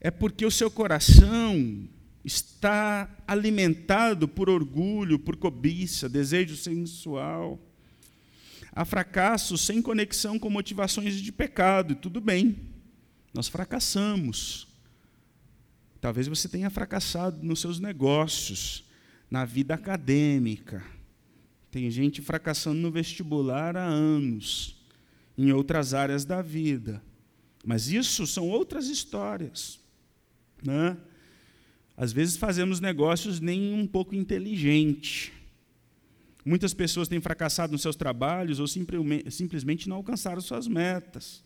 é 0.00 0.10
porque 0.10 0.44
o 0.44 0.50
seu 0.50 0.68
coração 0.68 1.88
está 2.24 3.22
alimentado 3.24 4.26
por 4.26 4.50
orgulho, 4.50 5.16
por 5.16 5.36
cobiça, 5.36 6.08
desejo 6.08 6.56
sensual. 6.56 7.60
Há 8.76 8.84
fracassos 8.84 9.60
sem 9.60 9.80
conexão 9.80 10.36
com 10.36 10.50
motivações 10.50 11.14
de 11.20 11.30
pecado, 11.30 11.92
e 11.92 11.96
tudo 11.96 12.20
bem, 12.20 12.58
nós 13.32 13.46
fracassamos. 13.46 14.66
Talvez 16.00 16.26
você 16.26 16.48
tenha 16.48 16.68
fracassado 16.68 17.40
nos 17.46 17.60
seus 17.60 17.78
negócios, 17.78 18.84
na 19.30 19.44
vida 19.44 19.74
acadêmica. 19.74 20.84
Tem 21.70 21.88
gente 21.88 22.20
fracassando 22.20 22.80
no 22.80 22.90
vestibular 22.90 23.76
há 23.76 23.84
anos, 23.84 24.84
em 25.38 25.52
outras 25.52 25.94
áreas 25.94 26.24
da 26.24 26.42
vida. 26.42 27.00
Mas 27.64 27.88
isso 27.88 28.26
são 28.26 28.48
outras 28.48 28.88
histórias. 28.88 29.80
Né? 30.64 30.96
Às 31.96 32.12
vezes 32.12 32.36
fazemos 32.36 32.80
negócios 32.80 33.38
nem 33.38 33.72
um 33.72 33.86
pouco 33.86 34.16
inteligente. 34.16 35.32
Muitas 36.44 36.74
pessoas 36.74 37.08
têm 37.08 37.20
fracassado 37.20 37.72
nos 37.72 37.82
seus 37.82 37.96
trabalhos 37.96 38.60
ou 38.60 38.66
simplesmente 38.66 39.88
não 39.88 39.96
alcançaram 39.96 40.40
suas 40.40 40.68
metas. 40.68 41.42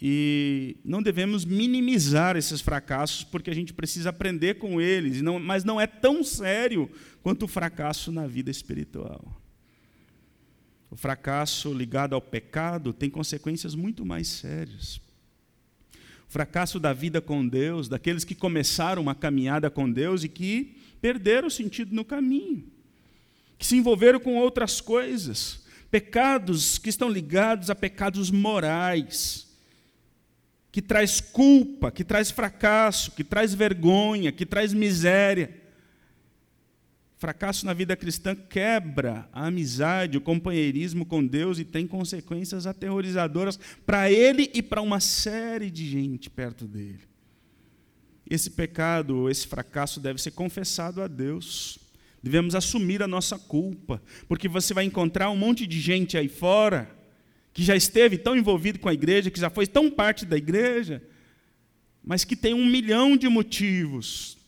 E 0.00 0.76
não 0.84 1.02
devemos 1.02 1.44
minimizar 1.44 2.36
esses 2.36 2.60
fracassos, 2.60 3.24
porque 3.24 3.50
a 3.50 3.54
gente 3.54 3.72
precisa 3.72 4.10
aprender 4.10 4.54
com 4.54 4.80
eles, 4.80 5.22
mas 5.22 5.64
não 5.64 5.80
é 5.80 5.86
tão 5.86 6.22
sério 6.22 6.90
quanto 7.22 7.44
o 7.44 7.48
fracasso 7.48 8.12
na 8.12 8.26
vida 8.26 8.50
espiritual. 8.50 9.40
O 10.90 10.96
fracasso 10.96 11.72
ligado 11.72 12.14
ao 12.14 12.20
pecado 12.20 12.92
tem 12.92 13.10
consequências 13.10 13.74
muito 13.74 14.04
mais 14.04 14.28
sérias 14.28 15.00
fracasso 16.34 16.80
da 16.80 16.92
vida 16.92 17.20
com 17.20 17.46
Deus, 17.46 17.88
daqueles 17.88 18.24
que 18.24 18.34
começaram 18.34 19.00
uma 19.00 19.14
caminhada 19.14 19.70
com 19.70 19.88
Deus 19.88 20.24
e 20.24 20.28
que 20.28 20.74
perderam 21.00 21.46
o 21.46 21.50
sentido 21.50 21.94
no 21.94 22.04
caminho, 22.04 22.64
que 23.58 23.66
se 23.66 23.76
envolveram 23.76 24.20
com 24.20 24.36
outras 24.36 24.80
coisas, 24.80 25.64
pecados 25.90 26.78
que 26.78 26.88
estão 26.88 27.08
ligados 27.08 27.70
a 27.70 27.74
pecados 27.74 28.30
morais, 28.30 29.46
que 30.72 30.82
traz 30.82 31.20
culpa, 31.20 31.92
que 31.92 32.02
traz 32.02 32.32
fracasso, 32.32 33.12
que 33.12 33.22
traz 33.22 33.54
vergonha, 33.54 34.32
que 34.32 34.44
traz 34.44 34.72
miséria. 34.72 35.62
Fracasso 37.16 37.64
na 37.64 37.72
vida 37.72 37.96
cristã 37.96 38.34
quebra 38.34 39.28
a 39.32 39.46
amizade, 39.46 40.18
o 40.18 40.20
companheirismo 40.20 41.06
com 41.06 41.24
Deus 41.24 41.60
e 41.60 41.64
tem 41.64 41.86
consequências 41.86 42.66
aterrorizadoras 42.66 43.56
para 43.86 44.10
ele 44.10 44.50
e 44.52 44.60
para 44.60 44.82
uma 44.82 44.98
série 44.98 45.70
de 45.70 45.88
gente 45.88 46.28
perto 46.28 46.66
dele. 46.66 47.00
Esse 48.28 48.50
pecado, 48.50 49.30
esse 49.30 49.46
fracasso 49.46 50.00
deve 50.00 50.20
ser 50.20 50.32
confessado 50.32 51.00
a 51.00 51.06
Deus. 51.06 51.78
Devemos 52.24 52.54
assumir 52.54 53.02
a 53.02 53.06
nossa 53.06 53.38
culpa, 53.38 54.02
porque 54.26 54.48
você 54.48 54.72
vai 54.72 54.84
encontrar 54.84 55.28
um 55.28 55.36
monte 55.36 55.66
de 55.66 55.78
gente 55.78 56.16
aí 56.16 56.26
fora 56.26 56.90
que 57.52 57.62
já 57.62 57.76
esteve 57.76 58.16
tão 58.16 58.34
envolvido 58.34 58.78
com 58.78 58.88
a 58.88 58.94
igreja, 58.94 59.30
que 59.30 59.38
já 59.38 59.50
foi 59.50 59.66
tão 59.66 59.90
parte 59.90 60.24
da 60.24 60.34
igreja, 60.34 61.02
mas 62.02 62.24
que 62.24 62.34
tem 62.34 62.54
um 62.54 62.64
milhão 62.64 63.14
de 63.14 63.28
motivos 63.28 64.38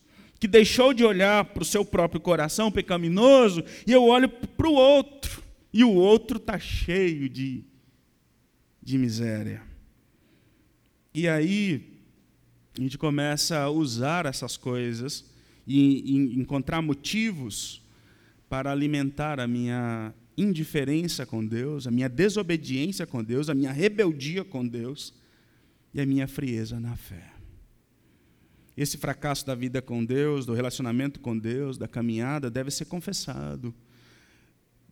que 0.40 0.48
deixou 0.48 0.94
de 0.94 1.04
olhar 1.04 1.44
para 1.44 1.62
o 1.62 1.66
seu 1.66 1.84
próprio 1.84 2.18
coração 2.18 2.72
pecaminoso, 2.72 3.62
e 3.86 3.92
eu 3.92 4.04
olho 4.04 4.30
para 4.30 4.68
o 4.68 4.72
outro, 4.72 5.42
e 5.70 5.84
o 5.84 5.92
outro 5.92 6.38
está 6.38 6.58
cheio 6.58 7.28
de, 7.28 7.62
de 8.82 8.96
miséria. 8.96 9.62
E 11.12 11.28
aí, 11.28 12.00
a 12.78 12.80
gente 12.80 12.96
começa 12.96 13.58
a 13.58 13.68
usar 13.68 14.24
essas 14.24 14.56
coisas 14.56 15.35
e, 15.66 16.14
e 16.14 16.38
encontrar 16.38 16.80
motivos 16.80 17.82
para 18.48 18.70
alimentar 18.70 19.40
a 19.40 19.46
minha 19.46 20.14
indiferença 20.36 21.24
com 21.24 21.44
Deus, 21.44 21.86
a 21.86 21.90
minha 21.90 22.08
desobediência 22.08 23.06
com 23.06 23.24
Deus, 23.24 23.48
a 23.48 23.54
minha 23.54 23.72
rebeldia 23.72 24.44
com 24.44 24.66
Deus 24.66 25.14
e 25.92 26.00
a 26.00 26.06
minha 26.06 26.28
frieza 26.28 26.78
na 26.78 26.94
fé. 26.94 27.32
Esse 28.76 28.98
fracasso 28.98 29.46
da 29.46 29.54
vida 29.54 29.80
com 29.80 30.04
Deus, 30.04 30.44
do 30.44 30.52
relacionamento 30.52 31.18
com 31.18 31.36
Deus, 31.36 31.78
da 31.78 31.88
caminhada, 31.88 32.50
deve 32.50 32.70
ser 32.70 32.84
confessado. 32.84 33.74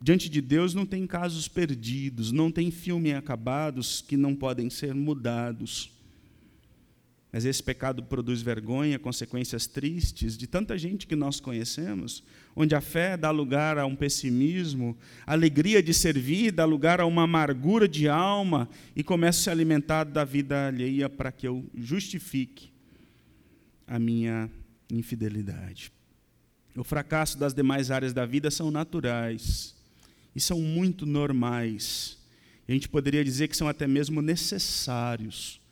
Diante 0.00 0.28
de 0.28 0.40
Deus 0.40 0.74
não 0.74 0.86
tem 0.86 1.06
casos 1.06 1.48
perdidos, 1.48 2.32
não 2.32 2.50
tem 2.50 2.70
filmes 2.70 3.14
acabados 3.14 4.00
que 4.00 4.16
não 4.16 4.34
podem 4.34 4.70
ser 4.70 4.94
mudados. 4.94 5.93
Mas 7.34 7.44
esse 7.44 7.60
pecado 7.60 8.00
produz 8.00 8.42
vergonha, 8.42 8.96
consequências 8.96 9.66
tristes 9.66 10.36
de 10.36 10.46
tanta 10.46 10.78
gente 10.78 11.04
que 11.04 11.16
nós 11.16 11.40
conhecemos, 11.40 12.22
onde 12.54 12.76
a 12.76 12.80
fé 12.80 13.16
dá 13.16 13.32
lugar 13.32 13.76
a 13.76 13.84
um 13.84 13.96
pessimismo, 13.96 14.96
a 15.26 15.32
alegria 15.32 15.82
de 15.82 15.92
servir 15.92 16.52
dá 16.52 16.64
lugar 16.64 17.00
a 17.00 17.06
uma 17.06 17.24
amargura 17.24 17.88
de 17.88 18.08
alma 18.08 18.68
e 18.94 19.02
começa 19.02 19.40
a 19.40 19.42
se 19.42 19.50
alimentar 19.50 20.04
da 20.04 20.22
vida 20.22 20.68
alheia 20.68 21.10
para 21.10 21.32
que 21.32 21.48
eu 21.48 21.68
justifique 21.74 22.70
a 23.84 23.98
minha 23.98 24.48
infidelidade. 24.88 25.90
O 26.76 26.84
fracasso 26.84 27.36
das 27.36 27.52
demais 27.52 27.90
áreas 27.90 28.12
da 28.12 28.24
vida 28.24 28.48
são 28.48 28.70
naturais 28.70 29.74
e 30.36 30.38
são 30.40 30.60
muito 30.60 31.04
normais. 31.04 32.16
A 32.68 32.70
gente 32.70 32.88
poderia 32.88 33.24
dizer 33.24 33.48
que 33.48 33.56
são 33.56 33.66
até 33.66 33.88
mesmo 33.88 34.22
necessários 34.22 35.63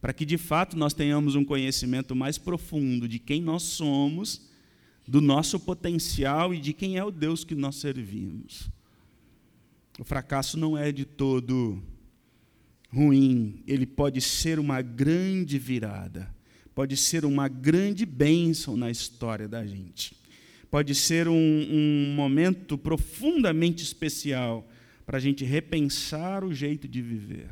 para 0.00 0.12
que 0.12 0.24
de 0.24 0.38
fato 0.38 0.76
nós 0.76 0.94
tenhamos 0.94 1.34
um 1.34 1.44
conhecimento 1.44 2.14
mais 2.14 2.38
profundo 2.38 3.08
de 3.08 3.18
quem 3.18 3.42
nós 3.42 3.62
somos, 3.62 4.48
do 5.06 5.20
nosso 5.20 5.58
potencial 5.60 6.54
e 6.54 6.58
de 6.58 6.72
quem 6.72 6.96
é 6.96 7.04
o 7.04 7.10
Deus 7.10 7.44
que 7.44 7.54
nós 7.54 7.76
servimos. 7.76 8.70
O 9.98 10.04
fracasso 10.04 10.56
não 10.56 10.78
é 10.78 10.90
de 10.92 11.04
todo 11.04 11.82
ruim, 12.92 13.62
ele 13.66 13.86
pode 13.86 14.20
ser 14.20 14.58
uma 14.58 14.80
grande 14.80 15.58
virada 15.58 16.34
pode 16.80 16.96
ser 16.96 17.26
uma 17.26 17.46
grande 17.46 18.06
bênção 18.06 18.74
na 18.74 18.90
história 18.90 19.46
da 19.46 19.66
gente. 19.66 20.16
Pode 20.70 20.94
ser 20.94 21.28
um, 21.28 21.34
um 21.34 22.14
momento 22.14 22.78
profundamente 22.78 23.82
especial 23.82 24.66
para 25.04 25.18
a 25.18 25.20
gente 25.20 25.44
repensar 25.44 26.42
o 26.42 26.54
jeito 26.54 26.88
de 26.88 27.02
viver. 27.02 27.48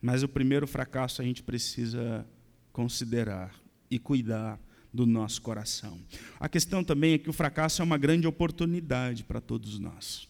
Mas 0.00 0.22
o 0.22 0.28
primeiro 0.28 0.66
fracasso 0.66 1.20
a 1.20 1.24
gente 1.24 1.42
precisa 1.42 2.26
considerar 2.72 3.54
e 3.90 3.98
cuidar 3.98 4.58
do 4.92 5.06
nosso 5.06 5.40
coração. 5.42 5.98
A 6.38 6.48
questão 6.48 6.82
também 6.82 7.14
é 7.14 7.18
que 7.18 7.30
o 7.30 7.32
fracasso 7.32 7.82
é 7.82 7.84
uma 7.84 7.98
grande 7.98 8.26
oportunidade 8.26 9.24
para 9.24 9.40
todos 9.40 9.78
nós. 9.78 10.28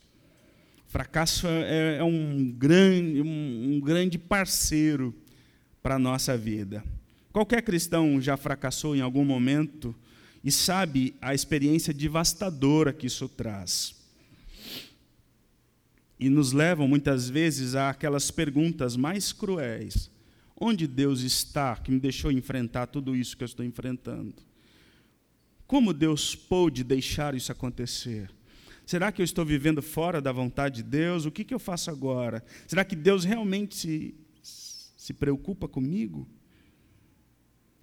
O 0.88 0.90
fracasso 0.90 1.46
é, 1.46 1.98
é 1.98 2.04
um, 2.04 2.50
grande, 2.50 3.22
um, 3.22 3.74
um 3.74 3.80
grande 3.80 4.18
parceiro 4.18 5.14
para 5.82 5.94
a 5.94 5.98
nossa 5.98 6.36
vida. 6.36 6.84
Qualquer 7.32 7.62
cristão 7.62 8.20
já 8.20 8.36
fracassou 8.36 8.96
em 8.96 9.00
algum 9.00 9.24
momento 9.24 9.94
e 10.42 10.50
sabe 10.50 11.14
a 11.20 11.34
experiência 11.34 11.94
devastadora 11.94 12.92
que 12.92 13.06
isso 13.06 13.28
traz. 13.28 13.99
E 16.20 16.28
nos 16.28 16.52
levam 16.52 16.86
muitas 16.86 17.30
vezes 17.30 17.74
a 17.74 17.88
aquelas 17.88 18.30
perguntas 18.30 18.94
mais 18.94 19.32
cruéis: 19.32 20.10
onde 20.54 20.86
Deus 20.86 21.22
está 21.22 21.74
que 21.76 21.90
me 21.90 21.98
deixou 21.98 22.30
enfrentar 22.30 22.88
tudo 22.88 23.16
isso 23.16 23.34
que 23.34 23.42
eu 23.42 23.46
estou 23.46 23.64
enfrentando? 23.64 24.34
Como 25.66 25.94
Deus 25.94 26.34
pôde 26.34 26.84
deixar 26.84 27.34
isso 27.34 27.50
acontecer? 27.50 28.30
Será 28.84 29.10
que 29.10 29.22
eu 29.22 29.24
estou 29.24 29.46
vivendo 29.46 29.80
fora 29.80 30.20
da 30.20 30.32
vontade 30.32 30.82
de 30.82 30.82
Deus? 30.82 31.24
O 31.24 31.30
que, 31.30 31.44
que 31.44 31.54
eu 31.54 31.58
faço 31.60 31.90
agora? 31.90 32.44
Será 32.66 32.84
que 32.84 32.96
Deus 32.96 33.24
realmente 33.24 33.74
se, 33.74 34.14
se 34.96 35.14
preocupa 35.14 35.68
comigo? 35.68 36.28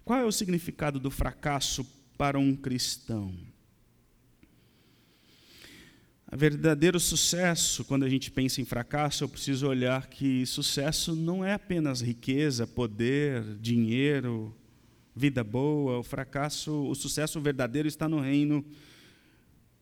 Qual 0.04 0.20
é 0.20 0.24
o 0.24 0.30
significado 0.30 1.00
do 1.00 1.10
fracasso 1.10 1.84
para 2.16 2.38
um 2.38 2.54
cristão? 2.54 3.34
A 6.30 6.36
verdadeiro 6.36 7.00
sucesso, 7.00 7.82
quando 7.86 8.04
a 8.04 8.08
gente 8.08 8.30
pensa 8.30 8.60
em 8.60 8.64
fracasso, 8.66 9.24
eu 9.24 9.28
preciso 9.30 9.66
olhar 9.66 10.08
que 10.08 10.44
sucesso 10.44 11.16
não 11.16 11.42
é 11.42 11.54
apenas 11.54 12.02
riqueza, 12.02 12.66
poder, 12.66 13.42
dinheiro, 13.58 14.54
vida 15.16 15.42
boa. 15.42 15.98
O 15.98 16.02
fracasso, 16.02 16.70
o 16.70 16.94
sucesso 16.94 17.40
verdadeiro 17.40 17.88
está 17.88 18.06
no 18.06 18.20
reino 18.20 18.62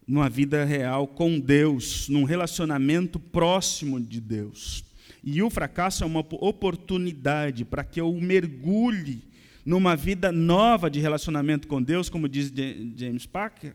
numa 0.06 0.28
vida 0.28 0.64
real 0.64 1.08
com 1.08 1.40
Deus, 1.40 2.08
num 2.08 2.22
relacionamento 2.22 3.18
próximo 3.18 4.00
de 4.00 4.20
Deus. 4.20 4.84
E 5.24 5.42
o 5.42 5.50
fracasso 5.50 6.04
é 6.04 6.06
uma 6.06 6.20
oportunidade 6.20 7.64
para 7.64 7.82
que 7.82 8.00
eu 8.00 8.12
mergulhe 8.12 9.24
numa 9.64 9.96
vida 9.96 10.30
nova 10.30 10.88
de 10.88 11.00
relacionamento 11.00 11.66
com 11.66 11.82
Deus, 11.82 12.08
como 12.08 12.28
diz 12.28 12.52
James 12.94 13.26
Packer, 13.26 13.74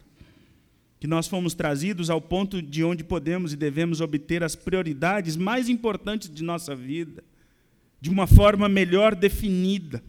que 1.01 1.07
nós 1.07 1.27
fomos 1.27 1.55
trazidos 1.55 2.11
ao 2.11 2.21
ponto 2.21 2.61
de 2.61 2.83
onde 2.83 3.03
podemos 3.03 3.51
e 3.51 3.57
devemos 3.57 4.01
obter 4.01 4.43
as 4.43 4.55
prioridades 4.55 5.35
mais 5.35 5.67
importantes 5.67 6.29
de 6.29 6.43
nossa 6.43 6.75
vida, 6.75 7.23
de 7.99 8.11
uma 8.11 8.27
forma 8.27 8.69
melhor 8.69 9.15
definida. 9.15 10.03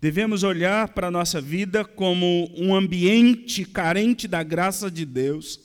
Devemos 0.00 0.44
olhar 0.44 0.90
para 0.90 1.08
a 1.08 1.10
nossa 1.10 1.40
vida 1.40 1.84
como 1.84 2.48
um 2.56 2.72
ambiente 2.72 3.64
carente 3.64 4.28
da 4.28 4.44
graça 4.44 4.88
de 4.88 5.04
Deus, 5.04 5.58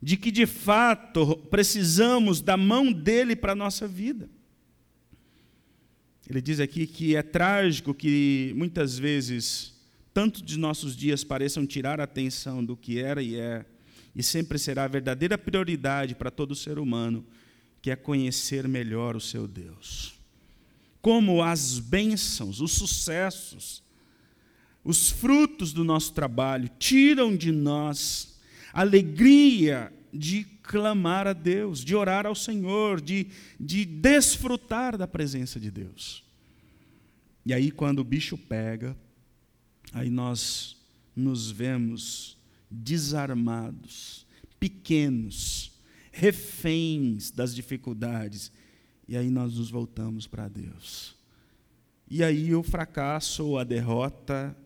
de 0.00 0.16
que 0.16 0.30
de 0.30 0.46
fato 0.46 1.36
precisamos 1.50 2.40
da 2.40 2.56
mão 2.56 2.92
dele 2.92 3.34
para 3.34 3.54
a 3.54 3.56
nossa 3.56 3.88
vida. 3.88 4.30
Ele 6.30 6.40
diz 6.40 6.60
aqui 6.60 6.86
que 6.86 7.16
é 7.16 7.24
trágico 7.24 7.92
que 7.92 8.52
muitas 8.54 8.96
vezes 8.96 9.73
tanto 10.14 10.42
de 10.42 10.56
nossos 10.56 10.96
dias 10.96 11.22
pareçam 11.22 11.66
tirar 11.66 12.00
a 12.00 12.04
atenção 12.04 12.64
do 12.64 12.76
que 12.76 12.98
era 12.98 13.22
e 13.22 13.36
é, 13.36 13.66
e 14.14 14.22
sempre 14.22 14.58
será 14.58 14.84
a 14.84 14.88
verdadeira 14.88 15.36
prioridade 15.36 16.14
para 16.14 16.30
todo 16.30 16.54
ser 16.54 16.78
humano, 16.78 17.26
que 17.82 17.90
é 17.90 17.96
conhecer 17.96 18.66
melhor 18.66 19.16
o 19.16 19.20
seu 19.20 19.46
Deus 19.46 20.14
como 21.04 21.42
as 21.42 21.78
bênçãos, 21.78 22.62
os 22.62 22.72
sucessos, 22.72 23.82
os 24.82 25.10
frutos 25.10 25.70
do 25.70 25.84
nosso 25.84 26.14
trabalho 26.14 26.70
tiram 26.78 27.36
de 27.36 27.52
nós 27.52 28.40
a 28.72 28.80
alegria 28.80 29.92
de 30.10 30.44
clamar 30.62 31.26
a 31.26 31.34
Deus, 31.34 31.84
de 31.84 31.94
orar 31.94 32.24
ao 32.24 32.34
Senhor, 32.34 33.02
de, 33.02 33.26
de 33.60 33.84
desfrutar 33.84 34.96
da 34.96 35.06
presença 35.06 35.60
de 35.60 35.70
Deus. 35.70 36.24
E 37.44 37.52
aí, 37.52 37.70
quando 37.70 37.98
o 37.98 38.04
bicho 38.04 38.38
pega, 38.38 38.96
aí 39.92 40.10
nós 40.10 40.76
nos 41.14 41.50
vemos 41.50 42.36
desarmados, 42.70 44.26
pequenos, 44.58 45.72
reféns 46.10 47.30
das 47.30 47.54
dificuldades 47.54 48.50
e 49.06 49.16
aí 49.16 49.30
nós 49.30 49.54
nos 49.54 49.70
voltamos 49.70 50.26
para 50.26 50.48
Deus. 50.48 51.14
E 52.08 52.22
aí 52.22 52.54
o 52.54 52.62
fracasso 52.62 53.44
ou 53.44 53.58
a 53.58 53.64
derrota 53.64 54.56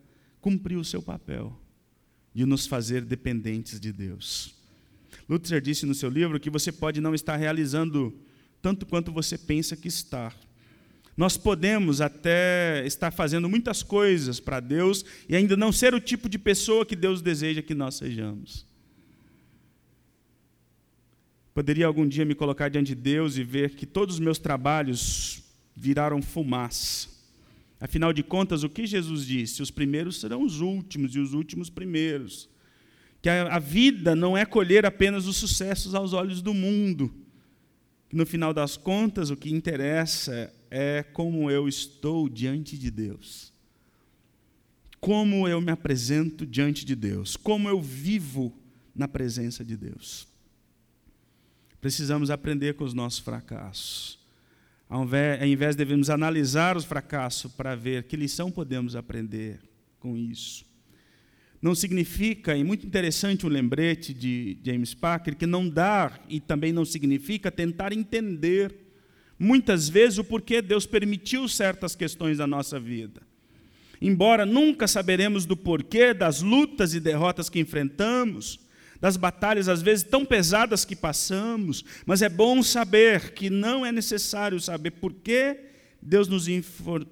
cumpriu 0.41 0.79
o 0.79 0.85
seu 0.85 1.01
papel 1.01 1.59
de 2.33 2.45
nos 2.45 2.67
fazer 2.67 3.03
dependentes 3.03 3.79
de 3.79 3.91
Deus. 3.91 4.55
Luther 5.27 5.61
disse 5.61 5.85
no 5.85 5.93
seu 5.93 6.09
livro 6.09 6.39
que 6.39 6.49
você 6.49 6.71
pode 6.71 7.01
não 7.01 7.13
estar 7.13 7.35
realizando 7.35 8.17
tanto 8.61 8.85
quanto 8.85 9.11
você 9.11 9.37
pensa 9.37 9.75
que 9.75 9.87
está. 9.87 10.33
Nós 11.19 11.35
podemos 11.35 11.99
até 11.99 12.81
estar 12.85 13.11
fazendo 13.11 13.49
muitas 13.49 13.83
coisas 13.83 14.39
para 14.39 14.61
Deus 14.61 15.03
e 15.27 15.35
ainda 15.35 15.57
não 15.57 15.69
ser 15.69 15.93
o 15.93 15.99
tipo 15.99 16.29
de 16.29 16.39
pessoa 16.39 16.85
que 16.85 16.95
Deus 16.95 17.21
deseja 17.21 17.61
que 17.61 17.75
nós 17.75 17.95
sejamos. 17.95 18.65
Poderia 21.53 21.87
algum 21.87 22.07
dia 22.07 22.23
me 22.23 22.33
colocar 22.33 22.69
diante 22.69 22.95
de 22.95 23.01
Deus 23.01 23.35
e 23.35 23.43
ver 23.43 23.71
que 23.71 23.85
todos 23.85 24.15
os 24.15 24.21
meus 24.21 24.39
trabalhos 24.39 25.43
viraram 25.75 26.21
fumaça. 26.21 27.09
Afinal 27.81 28.13
de 28.13 28.23
contas, 28.23 28.63
o 28.63 28.69
que 28.69 28.87
Jesus 28.87 29.25
disse? 29.25 29.61
Os 29.61 29.69
primeiros 29.69 30.21
serão 30.21 30.41
os 30.41 30.61
últimos 30.61 31.13
e 31.15 31.19
os 31.19 31.33
últimos 31.33 31.69
primeiros. 31.69 32.47
Que 33.21 33.27
a, 33.27 33.57
a 33.57 33.59
vida 33.59 34.15
não 34.15 34.37
é 34.37 34.45
colher 34.45 34.85
apenas 34.85 35.27
os 35.27 35.35
sucessos 35.35 35.93
aos 35.93 36.13
olhos 36.13 36.41
do 36.41 36.53
mundo. 36.53 37.13
No 38.09 38.25
final 38.25 38.53
das 38.53 38.77
contas, 38.77 39.29
o 39.29 39.35
que 39.35 39.51
interessa 39.51 40.57
é 40.69 41.03
como 41.03 41.49
eu 41.49 41.67
estou 41.67 42.29
diante 42.29 42.77
de 42.77 42.91
Deus. 42.91 43.53
Como 44.99 45.47
eu 45.47 45.61
me 45.61 45.71
apresento 45.71 46.45
diante 46.45 46.85
de 46.85 46.95
Deus. 46.95 47.35
Como 47.35 47.69
eu 47.69 47.81
vivo 47.81 48.53
na 48.93 49.07
presença 49.07 49.63
de 49.63 49.77
Deus. 49.77 50.27
Precisamos 51.79 52.29
aprender 52.29 52.73
com 52.73 52.83
os 52.83 52.93
nossos 52.93 53.19
fracassos. 53.19 54.19
Ao 54.89 55.03
invés, 55.45 55.75
devemos 55.75 56.09
analisar 56.09 56.75
os 56.75 56.83
fracassos 56.83 57.51
para 57.53 57.75
ver 57.75 58.03
que 58.03 58.17
lição 58.17 58.51
podemos 58.51 58.95
aprender 58.95 59.59
com 59.99 60.17
isso. 60.17 60.65
Não 61.61 61.75
significa, 61.75 62.55
e 62.55 62.63
muito 62.63 62.87
interessante 62.87 63.45
o 63.45 63.49
lembrete 63.49 64.13
de 64.13 64.57
James 64.63 64.93
Packer, 64.93 65.35
que 65.35 65.45
não 65.45 65.69
dar 65.69 66.25
e 66.27 66.39
também 66.39 66.73
não 66.73 66.85
significa 66.85 67.51
tentar 67.51 67.93
entender 67.93 68.88
muitas 69.39 69.87
vezes 69.87 70.17
o 70.17 70.23
porquê 70.23 70.61
Deus 70.61 70.85
permitiu 70.85 71.47
certas 71.47 71.95
questões 71.95 72.37
da 72.37 72.45
nossa 72.45 72.79
vida. 72.79 73.21
Embora 74.01 74.45
nunca 74.45 74.87
saberemos 74.87 75.45
do 75.45 75.55
porquê 75.55 76.13
das 76.13 76.41
lutas 76.41 76.93
e 76.93 76.99
derrotas 76.99 77.49
que 77.49 77.59
enfrentamos, 77.59 78.59
das 78.99 79.15
batalhas 79.15 79.69
às 79.69 79.81
vezes 79.81 80.03
tão 80.03 80.25
pesadas 80.25 80.83
que 80.83 80.95
passamos, 80.95 81.85
mas 82.05 82.21
é 82.21 82.29
bom 82.29 82.61
saber 82.61 83.31
que 83.31 83.49
não 83.49 83.85
é 83.85 83.91
necessário 83.91 84.59
saber 84.59 84.91
por 84.91 85.13
que 85.13 85.57
Deus 86.01 86.27
nos, 86.27 86.47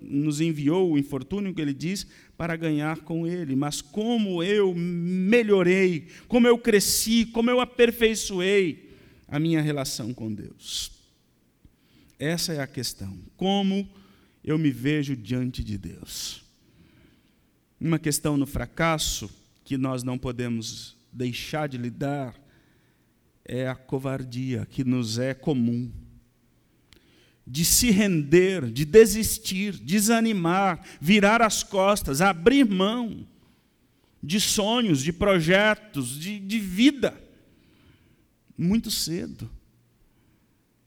nos 0.01 0.39
enviou 0.39 0.91
o 0.91 0.97
infortúnio 0.97 1.53
que 1.53 1.61
Ele 1.61 1.73
diz 1.73 2.07
para 2.37 2.55
ganhar 2.55 2.99
com 2.99 3.27
Ele, 3.27 3.55
mas 3.55 3.81
como 3.81 4.41
eu 4.43 4.73
melhorei, 4.75 6.07
como 6.27 6.47
eu 6.47 6.57
cresci, 6.57 7.25
como 7.25 7.49
eu 7.49 7.59
aperfeiçoei 7.59 8.91
a 9.27 9.39
minha 9.39 9.61
relação 9.61 10.13
com 10.13 10.33
Deus. 10.33 10.96
Essa 12.19 12.53
é 12.53 12.59
a 12.59 12.67
questão. 12.67 13.17
Como 13.35 13.87
eu 14.43 14.57
me 14.57 14.71
vejo 14.71 15.15
diante 15.15 15.63
de 15.63 15.77
Deus. 15.77 16.41
Uma 17.79 17.99
questão 17.99 18.37
no 18.37 18.47
fracasso 18.47 19.29
que 19.65 19.77
nós 19.77 20.03
não 20.03 20.17
podemos 20.17 20.95
deixar 21.11 21.67
de 21.67 21.77
lidar 21.77 22.33
é 23.43 23.67
a 23.67 23.75
covardia 23.75 24.65
que 24.65 24.83
nos 24.83 25.19
é 25.19 25.33
comum. 25.33 25.91
De 27.45 27.63
se 27.63 27.91
render, 27.91 28.71
de 28.71 28.85
desistir, 28.85 29.77
desanimar, 29.77 30.81
virar 30.99 31.41
as 31.41 31.61
costas, 31.61 32.21
abrir 32.21 32.65
mão 32.65 33.27
de 34.23 34.39
sonhos, 34.39 35.03
de 35.03 35.13
projetos, 35.13 36.19
de, 36.19 36.39
de 36.39 36.59
vida, 36.59 37.13
muito 38.57 38.89
cedo. 38.89 39.49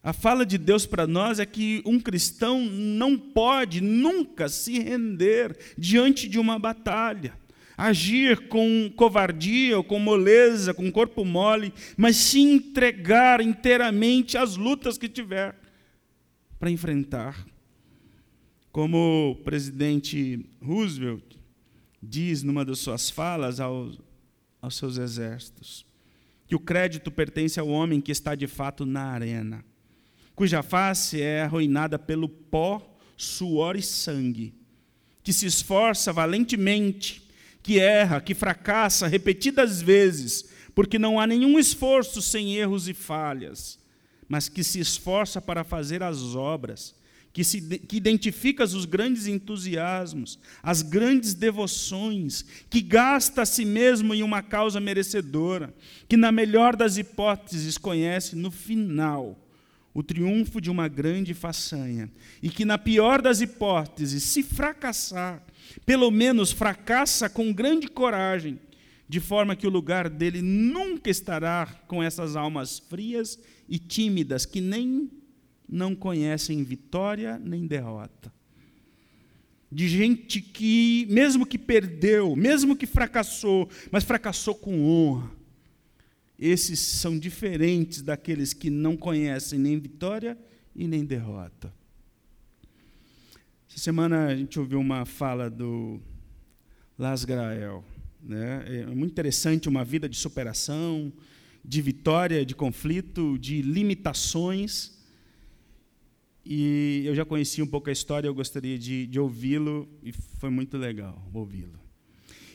A 0.03 0.13
fala 0.13 0.47
de 0.47 0.57
Deus 0.57 0.87
para 0.87 1.07
nós 1.07 1.39
é 1.39 1.47
que 1.47 1.83
um 1.85 2.01
cristão 2.01 2.65
não 2.65 3.19
pode 3.19 3.81
nunca 3.81 4.49
se 4.49 4.79
render 4.79 5.57
diante 5.77 6.29
de 6.29 6.39
uma 6.39 6.59
batalha 6.59 7.39
agir 7.81 8.49
com 8.49 8.93
covardia 8.95 9.79
ou 9.79 9.83
com 9.83 9.99
moleza, 9.99 10.75
com 10.75 10.93
corpo 10.93 11.25
mole, 11.25 11.73
mas 11.97 12.17
se 12.17 12.39
entregar 12.39 13.41
inteiramente 13.41 14.37
às 14.37 14.55
lutas 14.55 14.99
que 14.99 15.09
tiver 15.09 15.59
para 16.59 16.71
enfrentar. 16.71 17.47
Como 18.71 19.31
o 19.31 19.35
presidente 19.37 20.45
Roosevelt 20.61 21.25
diz 22.03 22.43
numa 22.43 22.67
das 22.67 22.81
suas 22.81 23.09
falas 23.09 23.59
aos, 23.61 23.99
aos 24.61 24.77
seus 24.77 24.99
exércitos, 24.99 25.87
que 26.47 26.55
o 26.55 26.61
crédito 26.61 27.11
pertence 27.11 27.59
ao 27.59 27.69
homem 27.69 28.01
que 28.01 28.13
está 28.13 28.35
de 28.35 28.47
fato 28.47 28.85
na 28.85 29.05
arena, 29.05 29.65
cuja 30.41 30.63
face 30.63 31.21
é 31.21 31.43
arruinada 31.43 31.99
pelo 31.99 32.27
pó, 32.27 32.81
suor 33.15 33.77
e 33.77 33.83
sangue, 33.83 34.55
que 35.23 35.35
se 35.35 35.45
esforça 35.45 36.15
valentemente 36.15 37.29
que 37.63 37.79
erra, 37.79 38.23
que 38.23 38.33
fracassa 38.33 39.07
repetidas 39.07 39.83
vezes, 39.83 40.49
porque 40.75 40.99
não 40.99 41.21
há 41.21 41.27
nenhum 41.27 41.59
esforço 41.59 42.23
sem 42.23 42.57
erros 42.57 42.89
e 42.89 42.95
falhas, 42.95 43.79
mas 44.27 44.49
que 44.49 44.65
se 44.65 44.81
esforça 44.81 45.43
para 45.43 45.63
fazer 45.63 46.03
as 46.03 46.35
obras, 46.35 46.95
que, 47.35 47.45
se, 47.45 47.61
que 47.79 47.99
identifica 47.99 48.65
os 48.65 48.87
grandes 48.87 49.27
entusiasmos, 49.27 50.39
as 50.63 50.81
grandes 50.81 51.35
devoções, 51.35 52.47
que 52.71 52.81
gasta 52.81 53.43
a 53.43 53.47
si 53.47 53.67
mesmo 53.67 54.15
em 54.15 54.23
uma 54.23 54.41
causa 54.41 54.81
merecedora, 54.81 55.75
que, 56.09 56.17
na 56.17 56.33
melhor 56.33 56.77
das 56.77 56.97
hipóteses, 56.97 57.77
conhece 57.77 58.35
no 58.35 58.51
final 58.51 59.37
o 59.93 60.03
triunfo 60.03 60.61
de 60.61 60.71
uma 60.71 60.89
grande 60.89 61.35
façanha, 61.35 62.11
e 62.43 62.49
que, 62.49 62.65
na 62.65 62.79
pior 62.79 63.21
das 63.21 63.41
hipóteses, 63.41 64.23
se 64.23 64.43
fracassar, 64.43 65.43
pelo 65.85 66.11
menos 66.11 66.53
fracassa 66.53 67.29
com 67.29 67.53
grande 67.53 67.89
coragem, 67.89 68.59
de 69.09 69.19
forma 69.19 69.57
que 69.57 69.67
o 69.67 69.71
lugar 69.71 70.09
dele 70.09 70.41
nunca 70.41 71.11
estará 71.11 71.67
com 71.89 72.01
essas 72.01 72.37
almas 72.37 72.79
frias 72.79 73.39
e 73.69 73.79
tímidas 73.79 74.47
que 74.47 74.61
nem 74.61 75.11
não 75.69 75.97
conhecem 75.97 76.63
vitória 76.63 77.37
nem 77.39 77.67
derrota. 77.67 78.33
De 79.71 79.89
gente 79.89 80.41
que, 80.41 81.07
mesmo 81.11 81.47
que 81.47 81.59
perdeu, 81.59 82.35
mesmo 82.35 82.77
que 82.77 82.87
fracassou, 82.87 83.69
mas 83.91 84.05
fracassou 84.05 84.55
com 84.55 84.85
honra, 84.85 85.31
esses 86.41 86.81
são 86.81 87.19
diferentes 87.19 88.01
daqueles 88.01 88.55
que 88.55 88.71
não 88.71 88.97
conhecem 88.97 89.59
nem 89.59 89.79
vitória 89.79 90.39
e 90.75 90.89
nem 90.89 91.05
derrota. 91.05 91.71
Essa 93.69 93.79
semana 93.79 94.29
a 94.29 94.35
gente 94.35 94.59
ouviu 94.59 94.81
uma 94.81 95.05
fala 95.05 95.51
do 95.51 96.01
Las. 96.99 97.27
Né? 98.23 98.65
É 98.67 98.87
muito 98.87 99.13
interessante 99.13 99.69
uma 99.69 99.85
vida 99.85 100.09
de 100.09 100.17
superação, 100.17 101.13
de 101.63 101.83
vitória, 101.83 102.45
de 102.45 102.55
conflito, 102.55 103.39
de 103.39 103.61
limitações. 103.61 104.99
E 106.43 107.03
eu 107.05 107.15
já 107.15 107.25
conhecia 107.25 107.63
um 107.63 107.67
pouco 107.67 107.91
a 107.91 107.93
história, 107.93 108.27
eu 108.27 108.35
gostaria 108.35 108.79
de, 108.79 109.07
de 109.07 109.21
ouvi-lo, 109.21 109.87
e 110.03 110.11
foi 110.11 110.49
muito 110.49 110.79
legal 110.79 111.23
ouvi-lo. 111.35 111.79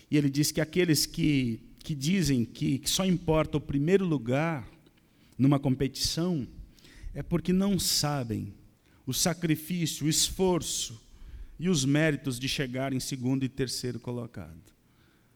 E 0.09 0.17
ele 0.17 0.29
disse 0.29 0.51
que 0.51 0.59
aqueles 0.59 1.05
que 1.05 1.61
que 1.85 1.93
dizem 1.93 2.43
que, 2.43 2.81
só 2.85 3.05
importa 3.05 3.57
o 3.57 3.61
primeiro 3.61 4.03
lugar 4.03 4.67
numa 5.37 5.59
competição 5.59 6.47
é 7.13 7.21
porque 7.21 7.53
não 7.53 7.77
sabem 7.77 8.51
o 9.05 9.13
sacrifício, 9.13 10.07
o 10.07 10.09
esforço 10.09 10.99
e 11.59 11.69
os 11.69 11.85
méritos 11.85 12.39
de 12.39 12.49
chegar 12.49 12.91
em 12.91 12.99
segundo 12.99 13.45
e 13.45 13.49
terceiro 13.49 13.99
colocado. 13.99 14.59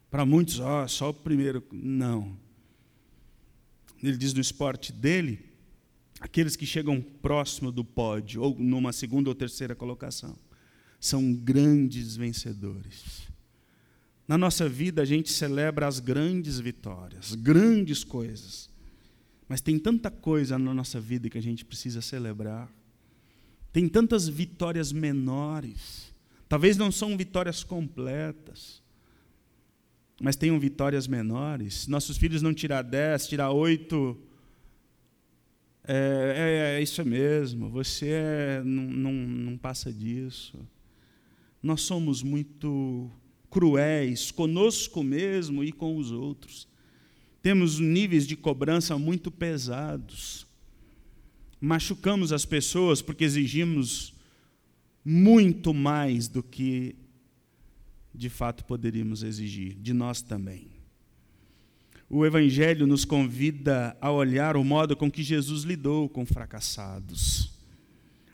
Para 0.09 0.25
muitos, 0.25 0.59
ó, 0.59 0.83
oh, 0.83 0.87
só 0.87 1.09
o 1.11 1.13
primeiro. 1.13 1.63
Não. 1.71 2.35
Ele 4.01 4.17
diz 4.17 4.33
no 4.33 4.41
esporte 4.41 4.91
dele, 4.91 5.39
aqueles 6.19 6.55
que 6.55 6.65
chegam 6.65 6.99
próximo 6.99 7.71
do 7.71 7.85
pódio, 7.85 8.41
ou 8.41 8.57
numa 8.57 8.91
segunda 8.91 9.29
ou 9.29 9.35
terceira 9.35 9.75
colocação, 9.75 10.35
são 10.99 11.31
grandes 11.31 12.15
vencedores. 12.15 13.28
Na 14.29 14.37
nossa 14.37 14.69
vida, 14.69 15.01
a 15.01 15.05
gente 15.05 15.31
celebra 15.31 15.87
as 15.87 15.99
grandes 15.99 16.59
vitórias, 16.59 17.33
grandes 17.33 18.03
coisas. 18.03 18.69
Mas 19.47 19.59
tem 19.59 19.79
tanta 19.79 20.11
coisa 20.11 20.59
na 20.59 20.71
nossa 20.71 20.99
vida 20.99 21.31
que 21.31 21.37
a 21.39 21.41
gente 21.41 21.65
precisa 21.65 21.99
celebrar. 21.99 22.71
Tem 23.73 23.89
tantas 23.89 24.27
vitórias 24.27 24.91
menores. 24.91 26.13
Talvez 26.47 26.77
não 26.77 26.91
são 26.91 27.17
vitórias 27.17 27.63
completas, 27.63 28.83
mas 30.21 30.35
tenham 30.35 30.59
vitórias 30.59 31.07
menores. 31.07 31.87
Nossos 31.87 32.15
filhos 32.15 32.43
não 32.43 32.53
tirar 32.53 32.83
10, 32.83 33.29
tirar 33.29 33.49
8. 33.49 34.15
É, 35.85 36.75
é, 36.75 36.77
é, 36.77 36.83
isso 36.83 37.03
mesmo, 37.03 37.67
você 37.67 38.09
é, 38.11 38.61
não, 38.63 38.83
não, 38.83 39.11
não 39.11 39.57
passa 39.57 39.91
disso. 39.91 40.59
Nós 41.63 41.81
somos 41.81 42.21
muito 42.21 43.11
cruéis 43.49 44.31
conosco 44.31 45.03
mesmo 45.03 45.63
e 45.63 45.71
com 45.71 45.97
os 45.97 46.11
outros. 46.11 46.67
Temos 47.41 47.79
níveis 47.79 48.27
de 48.27 48.35
cobrança 48.35 48.97
muito 48.97 49.31
pesados. 49.31 50.45
Machucamos 51.59 52.31
as 52.31 52.45
pessoas 52.45 53.01
porque 53.01 53.23
exigimos 53.23 54.13
muito 55.03 55.73
mais 55.73 56.27
do 56.27 56.43
que 56.43 56.95
de 58.13 58.29
fato 58.29 58.65
poderíamos 58.65 59.23
exigir, 59.23 59.75
de 59.75 59.93
nós 59.93 60.21
também. 60.21 60.67
O 62.09 62.25
Evangelho 62.25 62.87
nos 62.87 63.05
convida 63.05 63.95
a 64.01 64.11
olhar 64.11 64.57
o 64.57 64.63
modo 64.63 64.95
com 64.95 65.11
que 65.11 65.23
Jesus 65.23 65.63
lidou 65.63 66.09
com 66.09 66.25
fracassados. 66.25 67.51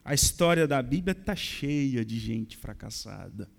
A 0.03 0.13
história 0.13 0.67
da 0.67 0.81
Bíblia 0.81 1.11
está 1.11 1.35
cheia 1.35 2.05
de 2.05 2.17
gente 2.17 2.57
fracassada 2.57 3.49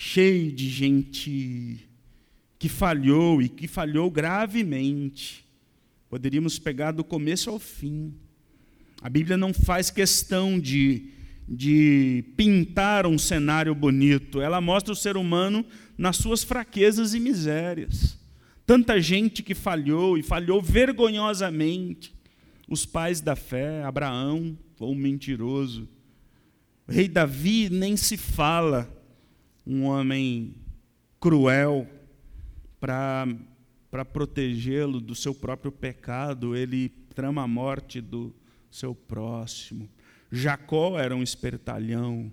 cheio 0.00 0.52
de 0.52 0.70
gente 0.70 1.80
que 2.56 2.68
falhou 2.68 3.42
e 3.42 3.48
que 3.48 3.66
falhou 3.66 4.08
gravemente. 4.08 5.44
Poderíamos 6.08 6.56
pegar 6.56 6.92
do 6.92 7.02
começo 7.02 7.50
ao 7.50 7.58
fim. 7.58 8.14
A 9.02 9.10
Bíblia 9.10 9.36
não 9.36 9.52
faz 9.52 9.90
questão 9.90 10.56
de, 10.56 11.10
de 11.48 12.24
pintar 12.36 13.08
um 13.08 13.18
cenário 13.18 13.74
bonito, 13.74 14.40
ela 14.40 14.60
mostra 14.60 14.92
o 14.92 14.96
ser 14.96 15.16
humano 15.16 15.66
nas 15.98 16.16
suas 16.16 16.44
fraquezas 16.44 17.12
e 17.12 17.18
misérias. 17.18 18.16
Tanta 18.64 19.00
gente 19.00 19.42
que 19.42 19.54
falhou 19.54 20.16
e 20.16 20.22
falhou 20.22 20.62
vergonhosamente. 20.62 22.14
Os 22.68 22.86
pais 22.86 23.20
da 23.20 23.34
fé, 23.34 23.82
Abraão, 23.82 24.56
ou 24.78 24.92
um 24.92 24.96
mentiroso. 24.96 25.88
O 26.86 26.92
rei 26.92 27.08
Davi 27.08 27.68
nem 27.68 27.96
se 27.96 28.16
fala 28.16 28.96
um 29.68 29.84
homem 29.84 30.54
cruel 31.20 31.86
para 32.80 33.26
protegê-lo 34.12 34.98
do 34.98 35.14
seu 35.14 35.34
próprio 35.34 35.70
pecado, 35.70 36.56
ele 36.56 36.88
trama 37.14 37.42
a 37.42 37.48
morte 37.48 38.00
do 38.00 38.34
seu 38.70 38.94
próximo. 38.94 39.86
Jacó 40.32 40.98
era 40.98 41.14
um 41.14 41.22
espertalhão 41.22 42.32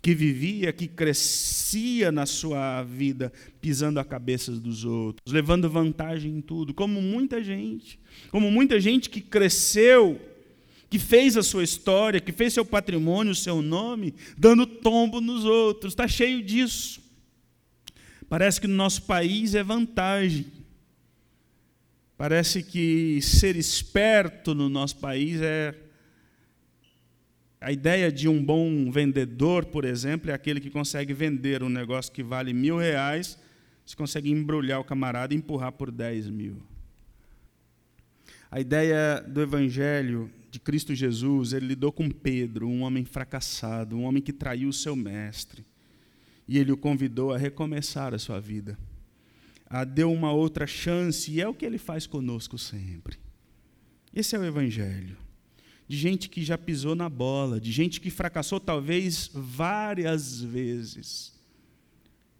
que 0.00 0.14
vivia, 0.14 0.72
que 0.72 0.88
crescia 0.88 2.10
na 2.10 2.26
sua 2.26 2.82
vida 2.82 3.32
pisando 3.60 4.00
a 4.00 4.04
cabeça 4.04 4.50
dos 4.52 4.84
outros, 4.84 5.32
levando 5.32 5.70
vantagem 5.70 6.38
em 6.38 6.40
tudo, 6.40 6.72
como 6.74 7.00
muita 7.00 7.42
gente, 7.42 8.00
como 8.30 8.50
muita 8.50 8.80
gente 8.80 9.10
que 9.10 9.20
cresceu 9.20 10.20
que 10.92 10.98
fez 10.98 11.38
a 11.38 11.42
sua 11.42 11.64
história, 11.64 12.20
que 12.20 12.32
fez 12.32 12.52
seu 12.52 12.66
patrimônio, 12.66 13.32
o 13.32 13.34
seu 13.34 13.62
nome, 13.62 14.14
dando 14.36 14.66
tombo 14.66 15.22
nos 15.22 15.42
outros. 15.42 15.94
Está 15.94 16.06
cheio 16.06 16.42
disso. 16.42 17.00
Parece 18.28 18.60
que 18.60 18.66
no 18.66 18.74
nosso 18.74 19.00
país 19.04 19.54
é 19.54 19.62
vantagem. 19.62 20.44
Parece 22.14 22.62
que 22.62 23.22
ser 23.22 23.56
esperto 23.56 24.54
no 24.54 24.68
nosso 24.68 24.98
país 24.98 25.40
é. 25.40 25.74
A 27.58 27.72
ideia 27.72 28.12
de 28.12 28.28
um 28.28 28.44
bom 28.44 28.90
vendedor, 28.90 29.64
por 29.64 29.86
exemplo, 29.86 30.30
é 30.30 30.34
aquele 30.34 30.60
que 30.60 30.68
consegue 30.68 31.14
vender 31.14 31.62
um 31.62 31.70
negócio 31.70 32.12
que 32.12 32.22
vale 32.22 32.52
mil 32.52 32.76
reais, 32.76 33.38
se 33.86 33.96
consegue 33.96 34.30
embrulhar 34.30 34.78
o 34.78 34.84
camarada 34.84 35.32
e 35.32 35.38
empurrar 35.38 35.72
por 35.72 35.90
dez 35.90 36.28
mil. 36.28 36.62
A 38.50 38.60
ideia 38.60 39.24
do 39.26 39.40
Evangelho 39.40 40.30
de 40.52 40.60
Cristo 40.60 40.94
Jesus, 40.94 41.54
ele 41.54 41.68
lidou 41.68 41.90
com 41.90 42.10
Pedro, 42.10 42.68
um 42.68 42.82
homem 42.82 43.06
fracassado, 43.06 43.96
um 43.96 44.02
homem 44.02 44.22
que 44.22 44.34
traiu 44.34 44.68
o 44.68 44.72
seu 44.72 44.94
mestre. 44.94 45.64
E 46.46 46.58
ele 46.58 46.70
o 46.70 46.76
convidou 46.76 47.32
a 47.32 47.38
recomeçar 47.38 48.12
a 48.12 48.18
sua 48.18 48.38
vida. 48.38 48.78
A 49.64 49.82
deu 49.82 50.12
uma 50.12 50.30
outra 50.30 50.66
chance, 50.66 51.30
e 51.30 51.40
é 51.40 51.48
o 51.48 51.54
que 51.54 51.64
ele 51.64 51.78
faz 51.78 52.06
conosco 52.06 52.58
sempre. 52.58 53.18
Esse 54.14 54.36
é 54.36 54.38
o 54.38 54.44
Evangelho. 54.44 55.16
De 55.88 55.96
gente 55.96 56.28
que 56.28 56.44
já 56.44 56.58
pisou 56.58 56.94
na 56.94 57.08
bola, 57.08 57.58
de 57.58 57.72
gente 57.72 57.98
que 57.98 58.10
fracassou 58.10 58.60
talvez 58.60 59.30
várias 59.32 60.42
vezes. 60.42 61.32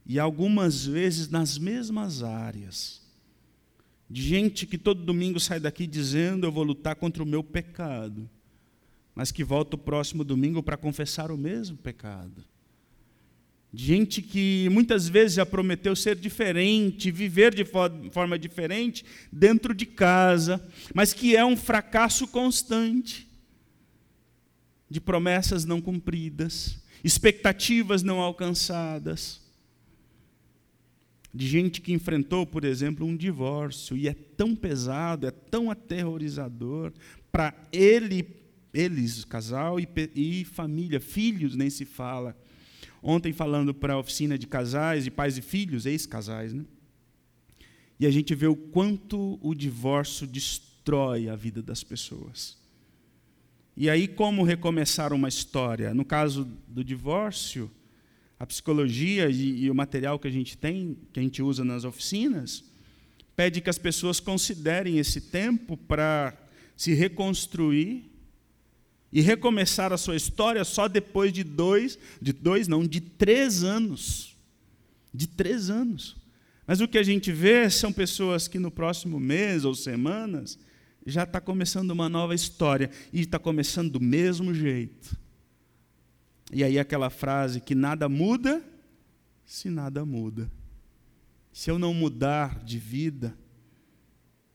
E 0.05 0.19
algumas 0.19 0.85
vezes 0.85 1.31
nas 1.31 1.57
mesmas 1.57 2.23
áreas 2.23 3.02
de 4.13 4.21
gente 4.21 4.67
que 4.67 4.77
todo 4.77 5.03
domingo 5.03 5.41
sai 5.41 5.59
daqui 5.59 5.87
dizendo 5.87 6.47
eu 6.47 6.53
vou 6.53 6.63
lutar 6.63 6.95
contra 6.95 7.23
o 7.23 7.27
meu 7.27 7.43
pecado, 7.43 8.29
mas 9.15 9.33
que 9.33 9.43
volta 9.43 9.75
o 9.75 9.79
próximo 9.79 10.23
domingo 10.23 10.63
para 10.63 10.77
confessar 10.77 11.31
o 11.31 11.39
mesmo 11.39 11.79
pecado. 11.79 12.45
De 13.73 13.87
gente 13.87 14.21
que 14.21 14.69
muitas 14.71 15.09
vezes 15.09 15.37
já 15.37 15.47
prometeu 15.47 15.97
ser 15.97 16.15
diferente, 16.15 17.11
viver 17.11 17.55
de 17.55 17.65
forma 17.65 18.39
diferente 18.39 19.03
dentro 19.33 19.75
de 19.75 19.87
casa, 19.87 20.63
mas 20.95 21.15
que 21.15 21.35
é 21.35 21.43
um 21.43 21.57
fracasso 21.57 22.29
constante 22.29 23.27
de 24.91 25.01
promessas 25.01 25.65
não 25.65 25.81
cumpridas, 25.81 26.79
expectativas 27.03 28.03
não 28.03 28.21
alcançadas 28.21 29.42
de 31.35 31.47
gente 31.47 31.81
que 31.81 31.93
enfrentou, 31.93 32.47
por 32.47 32.65
exemplo, 32.65 33.07
um 33.07 33.17
divórcio 33.17 33.97
e 33.97 34.07
é 34.07 34.13
tão 34.13 34.55
pesado, 34.55 35.27
é 35.27 35.31
tão 35.31 35.71
aterrorizador 35.71 36.93
para 37.31 37.55
ele, 37.73 38.29
eles, 38.73 39.25
casal 39.25 39.81
e, 39.81 39.89
e 40.15 40.45
família, 40.45 41.01
filhos 41.01 41.57
nem 41.57 41.71
se 41.71 41.85
fala. 41.87 42.37
Ontem 43.03 43.33
falando 43.33 43.73
para 43.73 43.95
a 43.95 43.99
oficina 43.99 44.39
de 44.39 44.47
casais, 44.47 45.05
de 45.05 45.11
pais 45.11 45.39
e 45.39 45.43
filhos, 45.43 45.87
ex-casais, 45.87 46.53
né? 46.53 46.65
E 47.99 48.07
a 48.07 48.11
gente 48.11 48.35
vê 48.35 48.47
o 48.47 48.57
quanto 48.57 49.39
o 49.41 49.55
divórcio 49.55 50.27
destrói 50.27 51.29
a 51.29 51.37
vida 51.37 51.63
das 51.63 51.83
pessoas. 51.83 52.59
E 53.77 53.89
aí 53.89 54.07
como 54.07 54.43
recomeçar 54.43 55.13
uma 55.13 55.29
história? 55.29 55.95
No 55.95 56.05
caso 56.05 56.45
do 56.69 56.85
divórcio, 56.85 57.71
a 58.43 58.47
psicologia 58.47 59.31
e, 59.31 59.67
e, 59.67 59.71
o 59.71 59.75
material 59.75 60.19
que 60.19 60.27
a 60.27 60.31
gente 60.31 60.59
tem, 60.59 60.99
que 61.13 61.21
a 61.21 61.23
gente 61.23 61.41
usa 61.41 61.65
nas 61.65 61.85
oficinas, 61.85 62.65
pede 63.37 63.61
que 63.61 63.71
as 63.71 63.79
pessoas 63.79 64.19
considerem 64.19 64.99
esse 64.99 65.21
tempo 65.21 65.77
para 65.77 66.37
se 66.77 66.93
reconstruir 66.93 68.05
e 69.13 69.21
recomeçar 69.21 69.93
a 69.93 69.97
sua 69.97 70.17
história 70.17 70.65
só 70.65 70.89
depois 70.89 71.33
de 71.33 71.45
dois, 71.45 71.97
de 72.21 72.33
dois 72.33 72.67
não, 72.67 72.85
de 72.85 73.01
três 73.01 73.63
anos. 73.63 74.37
De 75.15 75.29
três 75.29 75.71
anos. 75.71 76.17
Mas 76.67 76.81
o 76.81 76.89
que 76.89 76.99
a 76.99 77.03
gente 77.05 77.31
vê 77.31 77.71
são 77.71 77.93
pessoas 77.93 78.49
que 78.49 78.59
no 78.59 78.73
próximo 78.73 79.21
mês 79.21 79.65
ou 79.65 79.73
semanas 79.73 80.59
já 81.07 81.23
está 81.23 81.41
começando 81.41 81.93
uma 81.93 82.09
nova 82.09 82.35
história 82.35 82.91
e 83.13 83.21
está 83.21 83.39
começando 83.39 83.93
do 83.93 84.01
mesmo 84.01 84.53
jeito. 84.53 85.22
E 86.53 86.63
aí 86.63 86.79
aquela 86.79 87.11
frase 87.11 87.61
que 87.61 87.75
nada 87.75 88.09
muda 88.09 88.63
se 89.45 89.69
nada 89.69 90.05
muda. 90.05 90.51
Se 91.53 91.71
eu 91.71 91.79
não 91.79 91.93
mudar 91.93 92.65
de 92.65 92.79
vida, 92.79 93.37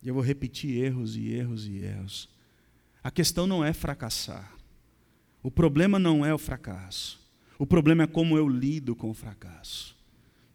eu 0.04 0.14
vou 0.14 0.24
repetir 0.24 0.84
erros 0.84 1.16
e 1.16 1.30
erros 1.30 1.68
e 1.68 1.78
erros. 1.78 2.30
A 3.04 3.12
questão 3.12 3.46
não 3.46 3.64
é 3.64 3.74
fracassar. 3.74 4.56
O 5.44 5.52
problema 5.52 6.00
não 6.00 6.26
é 6.26 6.34
o 6.34 6.38
fracasso. 6.38 7.20
O 7.60 7.66
problema 7.66 8.04
é 8.04 8.08
como 8.08 8.38
eu 8.38 8.50
lido 8.50 8.96
com 8.96 9.10
o 9.10 9.14
fracasso. 9.14 9.96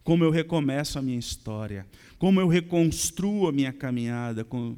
Como 0.02 0.24
eu 0.24 0.30
recomeço 0.30 0.98
a 0.98 1.02
minha 1.02 1.18
história. 1.18 1.86
Como 2.18 2.40
eu 2.40 2.48
reconstruo 2.48 3.46
a 3.46 3.52
minha 3.52 3.72
caminhada 3.72 4.44
com, 4.44 4.76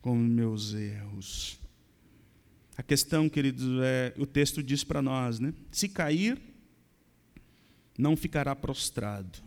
com 0.00 0.16
meus 0.16 0.74
erros. 0.74 1.58
A 2.76 2.82
questão, 2.82 3.28
queridos, 3.28 3.66
é, 3.82 4.12
o 4.18 4.26
texto 4.26 4.62
diz 4.62 4.82
para 4.82 5.00
nós, 5.00 5.38
né? 5.38 5.54
Se 5.70 5.88
cair, 5.88 6.40
não 7.96 8.16
ficará 8.16 8.54
prostrado, 8.56 9.38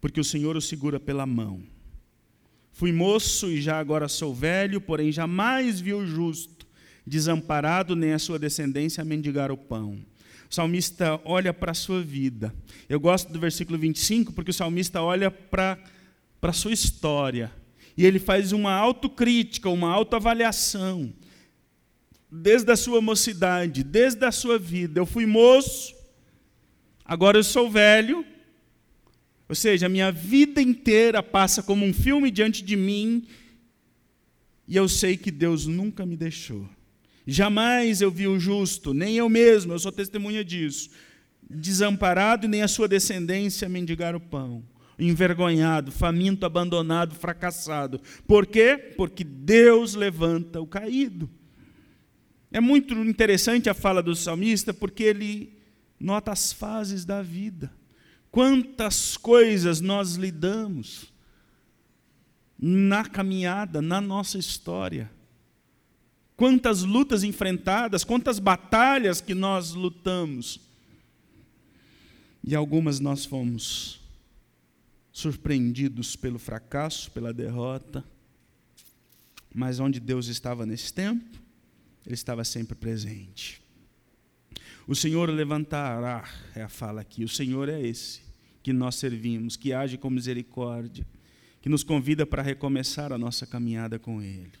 porque 0.00 0.20
o 0.20 0.24
Senhor 0.24 0.56
o 0.56 0.60
segura 0.60 0.98
pela 0.98 1.24
mão. 1.24 1.62
Fui 2.72 2.92
moço 2.92 3.48
e 3.48 3.60
já 3.60 3.78
agora 3.78 4.08
sou 4.08 4.34
velho, 4.34 4.80
porém 4.80 5.10
jamais 5.10 5.80
vi 5.80 5.92
o 5.92 6.06
justo 6.06 6.66
desamparado, 7.06 7.96
nem 7.96 8.12
a 8.12 8.18
sua 8.18 8.38
descendência 8.38 9.04
mendigar 9.04 9.50
o 9.50 9.56
pão. 9.56 9.98
O 10.50 10.54
salmista 10.54 11.20
olha 11.24 11.52
para 11.52 11.72
a 11.72 11.74
sua 11.74 12.02
vida. 12.02 12.54
Eu 12.88 13.00
gosto 13.00 13.32
do 13.32 13.38
versículo 13.38 13.78
25, 13.78 14.32
porque 14.32 14.50
o 14.50 14.54
salmista 14.54 15.02
olha 15.02 15.30
para 15.30 15.78
a 16.40 16.52
sua 16.52 16.72
história. 16.72 17.50
E 17.96 18.06
ele 18.06 18.18
faz 18.18 18.52
uma 18.52 18.72
autocrítica, 18.72 19.68
uma 19.68 19.90
autoavaliação. 19.90 21.12
Desde 22.30 22.70
a 22.70 22.76
sua 22.76 23.00
mocidade, 23.00 23.82
desde 23.82 24.24
a 24.24 24.32
sua 24.32 24.58
vida. 24.58 25.00
Eu 25.00 25.06
fui 25.06 25.26
moço, 25.26 25.98
Agora 27.08 27.38
eu 27.38 27.42
sou 27.42 27.70
velho, 27.70 28.22
ou 29.48 29.54
seja, 29.54 29.86
a 29.86 29.88
minha 29.88 30.12
vida 30.12 30.60
inteira 30.60 31.22
passa 31.22 31.62
como 31.62 31.86
um 31.86 31.94
filme 31.94 32.30
diante 32.30 32.62
de 32.62 32.76
mim, 32.76 33.26
e 34.66 34.76
eu 34.76 34.86
sei 34.86 35.16
que 35.16 35.30
Deus 35.30 35.66
nunca 35.66 36.04
me 36.04 36.18
deixou. 36.18 36.68
Jamais 37.26 38.02
eu 38.02 38.10
vi 38.10 38.28
o 38.28 38.38
justo, 38.38 38.92
nem 38.92 39.16
eu 39.16 39.26
mesmo, 39.30 39.72
eu 39.72 39.78
sou 39.78 39.90
testemunha 39.90 40.44
disso, 40.44 40.90
desamparado 41.48 42.44
e 42.44 42.48
nem 42.48 42.60
a 42.60 42.68
sua 42.68 42.86
descendência 42.86 43.70
mendigar 43.70 44.14
o 44.14 44.20
pão, 44.20 44.62
envergonhado, 44.98 45.90
faminto, 45.90 46.44
abandonado, 46.44 47.14
fracassado. 47.14 48.02
Por 48.26 48.46
quê? 48.46 48.76
Porque 48.98 49.24
Deus 49.24 49.94
levanta 49.94 50.60
o 50.60 50.66
caído. 50.66 51.30
É 52.50 52.60
muito 52.60 52.94
interessante 52.94 53.68
a 53.68 53.74
fala 53.74 54.02
do 54.02 54.14
salmista, 54.16 54.72
porque 54.72 55.02
ele 55.02 55.58
Nota 55.98 56.30
as 56.30 56.52
fases 56.52 57.04
da 57.04 57.22
vida. 57.22 57.72
Quantas 58.30 59.16
coisas 59.16 59.80
nós 59.80 60.14
lidamos 60.14 61.12
na 62.58 63.04
caminhada, 63.04 63.82
na 63.82 64.00
nossa 64.00 64.38
história. 64.38 65.10
Quantas 66.36 66.82
lutas 66.82 67.24
enfrentadas, 67.24 68.04
quantas 68.04 68.38
batalhas 68.38 69.20
que 69.20 69.34
nós 69.34 69.72
lutamos. 69.72 70.60
E 72.44 72.54
algumas 72.54 73.00
nós 73.00 73.24
fomos 73.24 74.00
surpreendidos 75.10 76.14
pelo 76.14 76.38
fracasso, 76.38 77.10
pela 77.10 77.32
derrota. 77.32 78.04
Mas 79.52 79.80
onde 79.80 79.98
Deus 79.98 80.28
estava 80.28 80.64
nesse 80.64 80.94
tempo, 80.94 81.40
Ele 82.08 82.14
estava 82.14 82.42
sempre 82.42 82.74
presente. 82.74 83.60
O 84.86 84.94
Senhor 84.94 85.28
levantará, 85.28 86.26
é 86.54 86.62
a 86.62 86.68
fala 86.68 87.02
aqui, 87.02 87.22
o 87.22 87.28
Senhor 87.28 87.68
é 87.68 87.78
esse 87.78 88.22
que 88.62 88.72
nós 88.72 88.94
servimos, 88.94 89.56
que 89.56 89.74
age 89.74 89.98
com 89.98 90.08
misericórdia, 90.08 91.06
que 91.60 91.68
nos 91.68 91.84
convida 91.84 92.24
para 92.24 92.40
recomeçar 92.40 93.12
a 93.12 93.18
nossa 93.18 93.46
caminhada 93.46 93.98
com 93.98 94.22
Ele. 94.22 94.54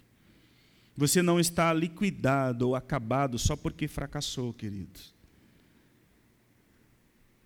Você 0.94 1.22
não 1.22 1.40
está 1.40 1.72
liquidado 1.72 2.68
ou 2.68 2.76
acabado 2.76 3.38
só 3.38 3.56
porque 3.56 3.88
fracassou, 3.88 4.52
queridos. 4.52 5.14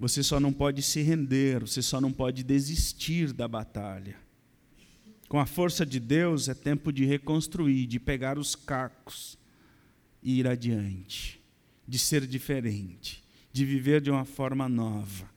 Você 0.00 0.20
só 0.20 0.40
não 0.40 0.52
pode 0.52 0.82
se 0.82 1.00
render, 1.00 1.60
você 1.60 1.80
só 1.80 2.00
não 2.00 2.12
pode 2.12 2.42
desistir 2.42 3.32
da 3.32 3.46
batalha. 3.46 4.16
Com 5.28 5.38
a 5.38 5.46
força 5.46 5.86
de 5.86 6.00
Deus 6.00 6.48
é 6.48 6.54
tempo 6.54 6.92
de 6.92 7.04
reconstruir, 7.04 7.86
de 7.86 8.00
pegar 8.00 8.36
os 8.36 8.56
cacos 8.56 9.40
ir 10.22 10.46
adiante 10.46 11.42
de 11.86 11.98
ser 11.98 12.26
diferente, 12.26 13.22
de 13.52 13.64
viver 13.64 14.00
de 14.00 14.10
uma 14.10 14.24
forma 14.24 14.68
nova, 14.68 15.28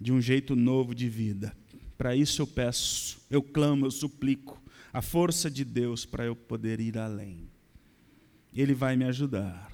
de 0.00 0.12
um 0.12 0.20
jeito 0.20 0.56
novo 0.56 0.94
de 0.94 1.08
vida. 1.08 1.56
Para 1.96 2.16
isso 2.16 2.42
eu 2.42 2.46
peço, 2.46 3.18
eu 3.30 3.42
clamo, 3.42 3.86
eu 3.86 3.90
suplico 3.90 4.60
a 4.92 5.02
força 5.02 5.50
de 5.50 5.64
Deus 5.64 6.04
para 6.04 6.24
eu 6.24 6.34
poder 6.34 6.80
ir 6.80 6.98
além. 6.98 7.48
Ele 8.52 8.74
vai 8.74 8.96
me 8.96 9.04
ajudar, 9.04 9.72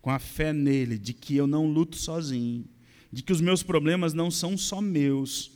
com 0.00 0.10
a 0.10 0.18
fé 0.18 0.52
nele, 0.52 0.98
de 0.98 1.12
que 1.12 1.36
eu 1.36 1.46
não 1.46 1.66
luto 1.66 1.96
sozinho, 1.96 2.64
de 3.12 3.22
que 3.22 3.32
os 3.32 3.40
meus 3.40 3.62
problemas 3.62 4.14
não 4.14 4.30
são 4.30 4.56
só 4.56 4.80
meus, 4.80 5.52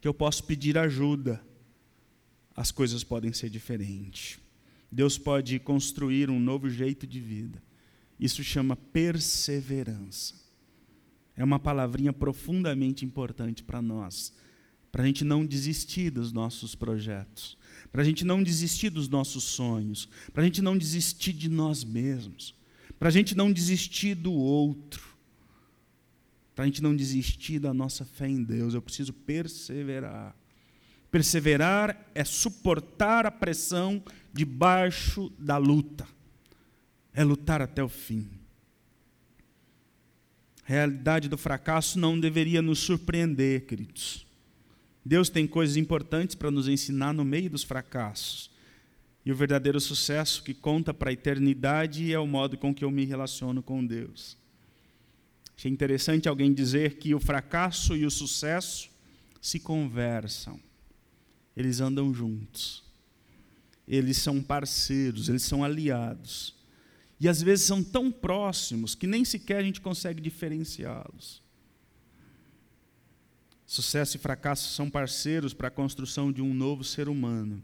que 0.00 0.08
eu 0.08 0.14
posso 0.14 0.44
pedir 0.44 0.76
ajuda. 0.76 1.40
As 2.54 2.72
coisas 2.72 3.04
podem 3.04 3.32
ser 3.32 3.48
diferentes. 3.48 4.38
Deus 4.90 5.18
pode 5.18 5.58
construir 5.58 6.30
um 6.30 6.40
novo 6.40 6.68
jeito 6.70 7.06
de 7.06 7.20
vida. 7.20 7.62
Isso 8.18 8.42
chama 8.42 8.76
perseverança. 8.76 10.34
É 11.36 11.44
uma 11.44 11.58
palavrinha 11.58 12.12
profundamente 12.12 13.04
importante 13.04 13.62
para 13.62 13.80
nós, 13.80 14.32
para 14.90 15.04
a 15.04 15.06
gente 15.06 15.24
não 15.24 15.46
desistir 15.46 16.10
dos 16.10 16.32
nossos 16.32 16.74
projetos, 16.74 17.56
para 17.92 18.02
a 18.02 18.04
gente 18.04 18.24
não 18.24 18.42
desistir 18.42 18.90
dos 18.90 19.08
nossos 19.08 19.44
sonhos, 19.44 20.08
para 20.32 20.42
a 20.42 20.44
gente 20.44 20.60
não 20.60 20.76
desistir 20.76 21.32
de 21.32 21.48
nós 21.48 21.84
mesmos, 21.84 22.54
para 22.98 23.08
a 23.08 23.12
gente 23.12 23.36
não 23.36 23.52
desistir 23.52 24.16
do 24.16 24.32
outro, 24.32 25.16
para 26.56 26.64
a 26.64 26.66
gente 26.66 26.82
não 26.82 26.96
desistir 26.96 27.60
da 27.60 27.72
nossa 27.72 28.04
fé 28.04 28.28
em 28.28 28.42
Deus. 28.42 28.74
Eu 28.74 28.82
preciso 28.82 29.12
perseverar. 29.12 30.34
Perseverar 31.08 32.10
é 32.14 32.24
suportar 32.24 33.24
a 33.26 33.30
pressão 33.30 34.02
debaixo 34.32 35.32
da 35.38 35.56
luta 35.56 36.06
é 37.12 37.24
lutar 37.24 37.60
até 37.60 37.82
o 37.82 37.88
fim. 37.88 38.28
A 40.64 40.68
realidade 40.68 41.28
do 41.28 41.38
fracasso 41.38 41.98
não 41.98 42.18
deveria 42.18 42.60
nos 42.60 42.78
surpreender, 42.78 43.66
queridos. 43.66 44.26
Deus 45.04 45.28
tem 45.28 45.46
coisas 45.46 45.76
importantes 45.76 46.34
para 46.34 46.50
nos 46.50 46.68
ensinar 46.68 47.12
no 47.14 47.24
meio 47.24 47.48
dos 47.48 47.62
fracassos. 47.62 48.50
E 49.24 49.32
o 49.32 49.34
verdadeiro 49.34 49.80
sucesso 49.80 50.42
que 50.42 50.54
conta 50.54 50.92
para 50.94 51.10
a 51.10 51.12
eternidade 51.12 52.12
é 52.12 52.18
o 52.18 52.26
modo 52.26 52.56
com 52.56 52.74
que 52.74 52.84
eu 52.84 52.90
me 52.90 53.04
relaciono 53.04 53.62
com 53.62 53.84
Deus. 53.84 54.36
Achei 55.56 55.70
interessante 55.70 56.28
alguém 56.28 56.52
dizer 56.52 56.98
que 56.98 57.14
o 57.14 57.20
fracasso 57.20 57.96
e 57.96 58.06
o 58.06 58.10
sucesso 58.10 58.88
se 59.40 59.58
conversam, 59.58 60.60
eles 61.56 61.80
andam 61.80 62.14
juntos, 62.14 62.84
eles 63.88 64.18
são 64.18 64.42
parceiros, 64.42 65.30
eles 65.30 65.42
são 65.42 65.64
aliados. 65.64 66.54
E 67.18 67.26
às 67.26 67.42
vezes 67.42 67.64
são 67.66 67.82
tão 67.82 68.12
próximos 68.12 68.94
que 68.94 69.06
nem 69.06 69.24
sequer 69.24 69.56
a 69.56 69.62
gente 69.62 69.80
consegue 69.80 70.20
diferenciá-los. 70.20 71.42
Sucesso 73.66 74.16
e 74.16 74.20
fracasso 74.20 74.72
são 74.74 74.88
parceiros 74.88 75.52
para 75.52 75.68
a 75.68 75.70
construção 75.70 76.30
de 76.30 76.40
um 76.40 76.54
novo 76.54 76.84
ser 76.84 77.08
humano, 77.08 77.62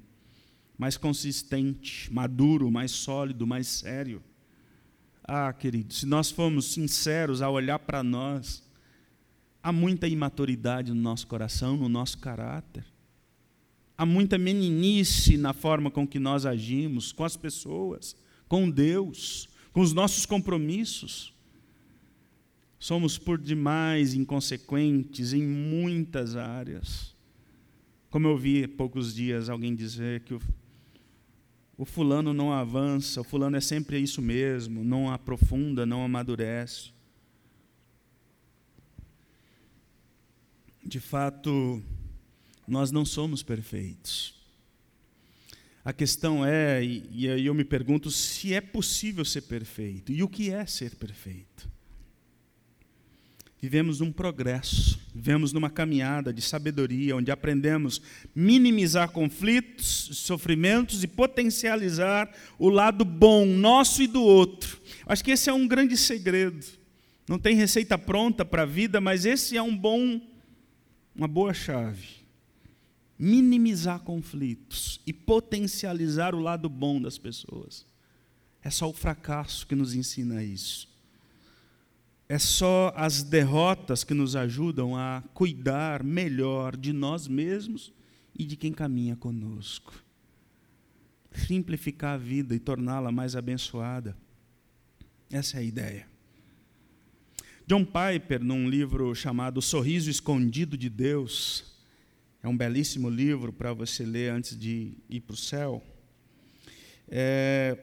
mais 0.76 0.96
consistente, 0.96 2.12
maduro, 2.12 2.70
mais 2.70 2.90
sólido, 2.90 3.46
mais 3.46 3.68
sério. 3.68 4.22
Ah, 5.22 5.52
querido, 5.52 5.94
se 5.94 6.04
nós 6.04 6.30
formos 6.30 6.72
sinceros 6.72 7.40
ao 7.40 7.54
olhar 7.54 7.78
para 7.78 8.02
nós, 8.02 8.62
há 9.62 9.72
muita 9.72 10.08
imaturidade 10.08 10.92
no 10.92 11.00
nosso 11.00 11.26
coração, 11.26 11.76
no 11.76 11.88
nosso 11.88 12.18
caráter. 12.18 12.84
Há 14.04 14.06
muita 14.06 14.36
meninice 14.36 15.38
na 15.38 15.54
forma 15.54 15.90
com 15.90 16.06
que 16.06 16.18
nós 16.18 16.44
agimos 16.44 17.10
com 17.10 17.24
as 17.24 17.38
pessoas 17.38 18.14
com 18.46 18.68
Deus, 18.68 19.48
com 19.72 19.80
os 19.80 19.94
nossos 19.94 20.26
compromissos. 20.26 21.32
Somos 22.78 23.16
por 23.16 23.38
demais 23.38 24.12
inconsequentes 24.12 25.32
em 25.32 25.42
muitas 25.42 26.36
áreas. 26.36 27.16
Como 28.10 28.28
eu 28.28 28.36
vi 28.36 28.64
há 28.64 28.68
poucos 28.68 29.14
dias 29.14 29.48
alguém 29.48 29.74
dizer 29.74 30.20
que 30.20 30.34
o, 30.34 30.40
o 31.78 31.86
fulano 31.86 32.34
não 32.34 32.52
avança, 32.52 33.22
o 33.22 33.24
fulano 33.24 33.56
é 33.56 33.60
sempre 33.62 33.98
isso 33.98 34.20
mesmo, 34.20 34.84
não 34.84 35.10
aprofunda, 35.10 35.86
não 35.86 36.04
amadurece. 36.04 36.92
De 40.84 41.00
fato, 41.00 41.82
Nós 42.66 42.90
não 42.90 43.04
somos 43.04 43.42
perfeitos. 43.42 44.34
A 45.84 45.92
questão 45.92 46.44
é, 46.44 46.82
e 46.82 47.28
aí 47.28 47.44
eu 47.44 47.52
me 47.52 47.64
pergunto, 47.64 48.10
se 48.10 48.54
é 48.54 48.60
possível 48.60 49.24
ser 49.24 49.42
perfeito. 49.42 50.10
E 50.10 50.22
o 50.22 50.28
que 50.28 50.50
é 50.50 50.64
ser 50.64 50.94
perfeito? 50.94 51.68
Vivemos 53.60 54.00
num 54.00 54.12
progresso, 54.12 55.00
vivemos 55.14 55.52
numa 55.52 55.70
caminhada 55.70 56.32
de 56.32 56.42
sabedoria, 56.42 57.16
onde 57.16 57.30
aprendemos 57.30 58.00
minimizar 58.34 59.10
conflitos, 59.10 60.10
sofrimentos 60.12 61.02
e 61.02 61.06
potencializar 61.06 62.30
o 62.58 62.68
lado 62.68 63.04
bom 63.04 63.46
nosso 63.46 64.02
e 64.02 64.06
do 64.06 64.22
outro. 64.22 64.80
Acho 65.06 65.24
que 65.24 65.30
esse 65.30 65.48
é 65.48 65.52
um 65.52 65.66
grande 65.66 65.96
segredo. 65.96 66.64
Não 67.28 67.38
tem 67.38 67.56
receita 67.56 67.96
pronta 67.96 68.44
para 68.44 68.62
a 68.62 68.66
vida, 68.66 69.00
mas 69.00 69.24
esse 69.24 69.56
é 69.56 69.62
um 69.62 69.74
bom, 69.74 70.20
uma 71.14 71.28
boa 71.28 71.54
chave. 71.54 72.23
Minimizar 73.24 74.00
conflitos 74.00 75.00
e 75.06 75.10
potencializar 75.10 76.34
o 76.34 76.40
lado 76.40 76.68
bom 76.68 77.00
das 77.00 77.16
pessoas. 77.16 77.86
É 78.62 78.68
só 78.68 78.86
o 78.86 78.92
fracasso 78.92 79.66
que 79.66 79.74
nos 79.74 79.94
ensina 79.94 80.44
isso. 80.44 80.86
É 82.28 82.38
só 82.38 82.92
as 82.94 83.22
derrotas 83.22 84.04
que 84.04 84.12
nos 84.12 84.36
ajudam 84.36 84.94
a 84.94 85.24
cuidar 85.32 86.04
melhor 86.04 86.76
de 86.76 86.92
nós 86.92 87.26
mesmos 87.26 87.94
e 88.38 88.44
de 88.44 88.56
quem 88.56 88.74
caminha 88.74 89.16
conosco. 89.16 89.94
Simplificar 91.32 92.16
a 92.16 92.18
vida 92.18 92.54
e 92.54 92.58
torná-la 92.58 93.10
mais 93.10 93.34
abençoada. 93.34 94.14
Essa 95.30 95.56
é 95.56 95.60
a 95.60 95.64
ideia. 95.64 96.06
John 97.66 97.86
Piper, 97.86 98.44
num 98.44 98.68
livro 98.68 99.14
chamado 99.14 99.62
Sorriso 99.62 100.10
Escondido 100.10 100.76
de 100.76 100.90
Deus, 100.90 101.73
é 102.44 102.48
um 102.48 102.54
belíssimo 102.54 103.08
livro 103.08 103.54
para 103.54 103.72
você 103.72 104.04
ler 104.04 104.30
antes 104.30 104.54
de 104.54 104.92
ir 105.08 105.20
para 105.20 105.32
o 105.32 105.36
céu. 105.36 105.82
É, 107.08 107.78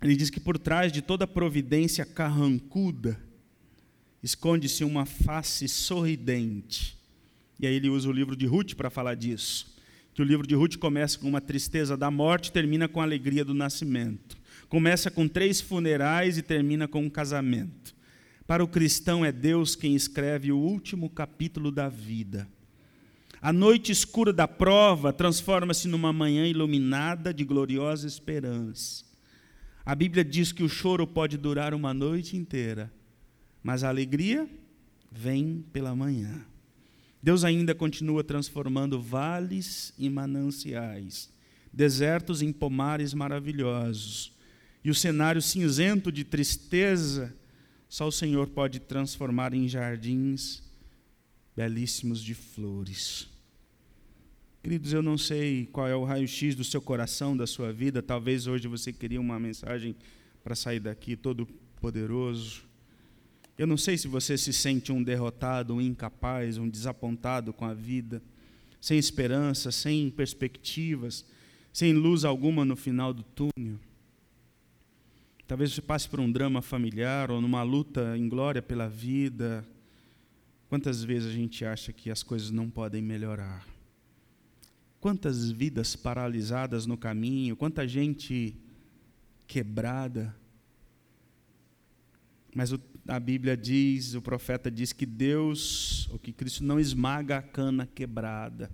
ele 0.00 0.16
diz 0.16 0.30
que 0.30 0.40
por 0.40 0.56
trás 0.56 0.90
de 0.90 1.02
toda 1.02 1.26
providência 1.26 2.06
carrancuda 2.06 3.20
esconde-se 4.22 4.82
uma 4.82 5.04
face 5.04 5.68
sorridente. 5.68 6.96
E 7.60 7.66
aí 7.66 7.74
ele 7.74 7.90
usa 7.90 8.08
o 8.08 8.12
livro 8.12 8.34
de 8.34 8.46
Ruth 8.46 8.72
para 8.72 8.88
falar 8.88 9.14
disso. 9.14 9.76
Que 10.14 10.22
o 10.22 10.24
livro 10.24 10.46
de 10.46 10.54
Ruth 10.54 10.78
começa 10.78 11.18
com 11.18 11.28
uma 11.28 11.42
tristeza 11.42 11.98
da 11.98 12.10
morte 12.10 12.46
e 12.48 12.52
termina 12.52 12.88
com 12.88 13.02
a 13.02 13.04
alegria 13.04 13.44
do 13.44 13.52
nascimento. 13.52 14.38
Começa 14.70 15.10
com 15.10 15.28
três 15.28 15.60
funerais 15.60 16.38
e 16.38 16.42
termina 16.42 16.88
com 16.88 17.02
um 17.02 17.10
casamento. 17.10 17.94
Para 18.46 18.64
o 18.64 18.68
cristão 18.68 19.22
é 19.22 19.30
Deus 19.30 19.76
quem 19.76 19.94
escreve 19.94 20.50
o 20.50 20.56
último 20.56 21.10
capítulo 21.10 21.70
da 21.70 21.90
vida. 21.90 22.48
A 23.40 23.52
noite 23.52 23.92
escura 23.92 24.32
da 24.32 24.48
prova 24.48 25.12
transforma-se 25.12 25.86
numa 25.88 26.12
manhã 26.12 26.46
iluminada 26.46 27.32
de 27.34 27.44
gloriosa 27.44 28.06
esperança. 28.06 29.04
A 29.84 29.94
Bíblia 29.94 30.24
diz 30.24 30.52
que 30.52 30.62
o 30.62 30.68
choro 30.68 31.06
pode 31.06 31.36
durar 31.36 31.74
uma 31.74 31.92
noite 31.92 32.36
inteira, 32.36 32.92
mas 33.62 33.84
a 33.84 33.88
alegria 33.88 34.48
vem 35.12 35.64
pela 35.72 35.94
manhã. 35.94 36.44
Deus 37.22 37.44
ainda 37.44 37.74
continua 37.74 38.24
transformando 38.24 39.00
vales 39.00 39.92
em 39.98 40.08
mananciais, 40.08 41.30
desertos 41.72 42.42
em 42.42 42.52
pomares 42.52 43.12
maravilhosos. 43.12 44.32
E 44.82 44.90
o 44.90 44.94
cenário 44.94 45.42
cinzento 45.42 46.10
de 46.10 46.24
tristeza, 46.24 47.34
só 47.88 48.08
o 48.08 48.12
Senhor 48.12 48.48
pode 48.48 48.80
transformar 48.80 49.52
em 49.52 49.68
jardins 49.68 50.65
belíssimos 51.56 52.22
de 52.22 52.34
flores. 52.34 53.28
Queridos, 54.62 54.92
eu 54.92 55.00
não 55.00 55.16
sei 55.16 55.66
qual 55.66 55.88
é 55.88 55.96
o 55.96 56.04
raio-x 56.04 56.54
do 56.54 56.64
seu 56.64 56.82
coração, 56.82 57.36
da 57.36 57.46
sua 57.46 57.72
vida. 57.72 58.02
Talvez 58.02 58.46
hoje 58.46 58.68
você 58.68 58.92
queria 58.92 59.20
uma 59.20 59.38
mensagem 59.38 59.96
para 60.44 60.54
sair 60.54 60.80
daqui 60.80 61.16
todo 61.16 61.46
poderoso. 61.80 62.64
Eu 63.56 63.66
não 63.66 63.76
sei 63.76 63.96
se 63.96 64.06
você 64.06 64.36
se 64.36 64.52
sente 64.52 64.92
um 64.92 65.02
derrotado, 65.02 65.72
um 65.72 65.80
incapaz, 65.80 66.58
um 66.58 66.68
desapontado 66.68 67.52
com 67.52 67.64
a 67.64 67.72
vida, 67.72 68.22
sem 68.80 68.98
esperança, 68.98 69.72
sem 69.72 70.10
perspectivas, 70.10 71.24
sem 71.72 71.94
luz 71.94 72.24
alguma 72.24 72.64
no 72.64 72.76
final 72.76 73.14
do 73.14 73.22
túnel. 73.22 73.78
Talvez 75.46 75.72
você 75.72 75.80
passe 75.80 76.08
por 76.08 76.18
um 76.20 76.30
drama 76.30 76.60
familiar 76.60 77.30
ou 77.30 77.40
numa 77.40 77.62
luta 77.62 78.18
em 78.18 78.28
glória 78.28 78.60
pela 78.60 78.88
vida. 78.88 79.64
Quantas 80.68 81.02
vezes 81.02 81.28
a 81.28 81.32
gente 81.32 81.64
acha 81.64 81.92
que 81.92 82.10
as 82.10 82.22
coisas 82.22 82.50
não 82.50 82.68
podem 82.68 83.02
melhorar? 83.02 83.66
Quantas 85.00 85.50
vidas 85.50 85.94
paralisadas 85.94 86.86
no 86.86 86.96
caminho, 86.96 87.56
quanta 87.56 87.86
gente 87.86 88.56
quebrada. 89.46 90.34
Mas 92.54 92.72
o 92.72 92.80
a 93.08 93.20
Bíblia 93.20 93.56
diz, 93.56 94.14
o 94.14 94.22
profeta 94.22 94.70
diz 94.70 94.92
que 94.92 95.06
Deus, 95.06 96.08
ou 96.10 96.18
que 96.18 96.32
Cristo 96.32 96.64
não 96.64 96.80
esmaga 96.80 97.38
a 97.38 97.42
cana 97.42 97.86
quebrada 97.86 98.70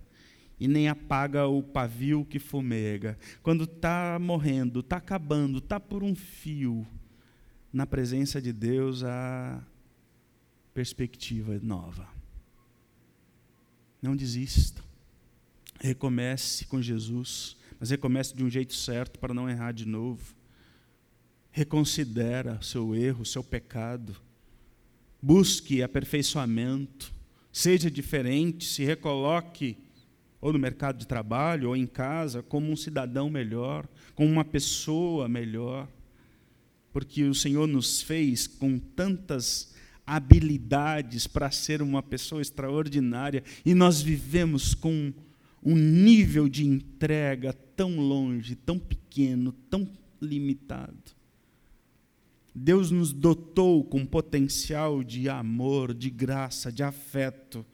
e 0.59 0.67
nem 0.67 0.89
apaga 0.89 1.47
o 1.47 1.63
pavio 1.63 2.25
que 2.25 2.39
fumega. 2.39 3.19
Quando 3.43 3.65
está 3.65 4.19
morrendo, 4.19 4.81
está 4.81 4.97
acabando, 4.97 5.59
está 5.59 5.79
por 5.79 6.03
um 6.03 6.15
fio, 6.15 6.87
na 7.73 7.87
presença 7.87 8.41
de 8.41 8.53
Deus 8.53 9.03
há 9.03 9.63
perspectiva 10.73 11.59
nova. 11.63 12.09
Não 14.01 14.17
desista. 14.17 14.83
Recomece 15.81 16.65
com 16.67 16.81
Jesus, 16.81 17.57
mas 17.79 17.91
recomece 17.91 18.35
de 18.35 18.45
um 18.45 18.51
jeito 18.51 18.75
certo 18.75 19.19
para 19.19 19.35
não 19.35 19.49
errar 19.49 19.73
de 19.73 19.87
novo 19.87 20.35
reconsidera 21.53 22.59
seu 22.63 22.97
erro, 22.97 23.27
seu 23.27 23.45
pecado, 23.45 24.17
busque 25.21 25.83
aperfeiçoamento, 25.83 27.13
seja 27.53 27.91
diferente, 27.91 28.65
se 28.65 28.83
recoloque 28.83 29.77
ou 30.41 30.53
no 30.53 30.59
mercado 30.59 30.99
de 30.99 31.07
trabalho 31.07 31.69
ou 31.69 31.77
em 31.77 31.87
casa 31.87 32.43
como 32.43 32.73
um 32.73 32.75
cidadão 32.75 33.29
melhor, 33.29 33.87
como 34.15 34.31
uma 34.31 34.45
pessoa 34.45 35.29
melhor, 35.29 35.87
porque 36.91 37.23
o 37.25 37.35
Senhor 37.35 37.69
nos 37.69 38.01
fez 38.01 38.47
com 38.47 38.79
tantas 38.79 39.72
habilidades 40.15 41.27
para 41.27 41.51
ser 41.51 41.81
uma 41.81 42.03
pessoa 42.03 42.43
extraordinária 42.43 43.43
e 43.65 43.75
nós 43.75 44.03
vivemos 44.03 44.75
com 44.75 45.11
um 45.63 45.75
nível 45.75 46.51
de 46.51 46.67
entrega 46.67 47.55
tão 47.75 47.99
longe, 47.99 48.55
tão 48.55 48.79
pequeno, 48.79 49.53
tão 49.71 49.89
limitado. 50.21 51.13
Deus 52.55 52.91
nos 52.91 53.11
dotou 53.11 53.83
com 53.83 54.05
potencial 54.05 55.03
de 55.03 55.31
amor, 55.31 55.95
de 55.95 56.11
graça, 56.11 56.71
de 56.71 56.83
afeto, 56.83 57.65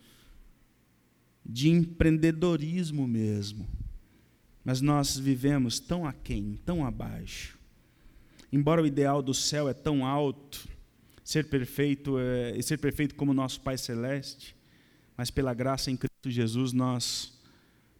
de 1.45 1.68
empreendedorismo 1.68 3.09
mesmo. 3.09 3.66
Mas 4.64 4.80
nós 4.80 5.18
vivemos 5.18 5.80
tão 5.80 6.07
aquém, 6.07 6.57
tão 6.64 6.86
abaixo. 6.86 7.59
Embora 8.53 8.80
o 8.80 8.86
ideal 8.86 9.20
do 9.20 9.34
céu 9.34 9.68
é 9.68 9.74
tão 9.74 10.07
alto, 10.07 10.68
ser 11.29 11.45
perfeito 11.51 12.18
é 12.18 12.62
ser 12.62 12.79
perfeito 12.79 13.14
como 13.14 13.35
nosso 13.35 13.61
Pai 13.61 13.76
celeste, 13.76 14.57
mas 15.14 15.31
pela 15.31 15.53
graça 15.53 15.91
em 15.91 15.97
Cristo 15.97 16.31
Jesus 16.31 16.72
nós 16.72 17.39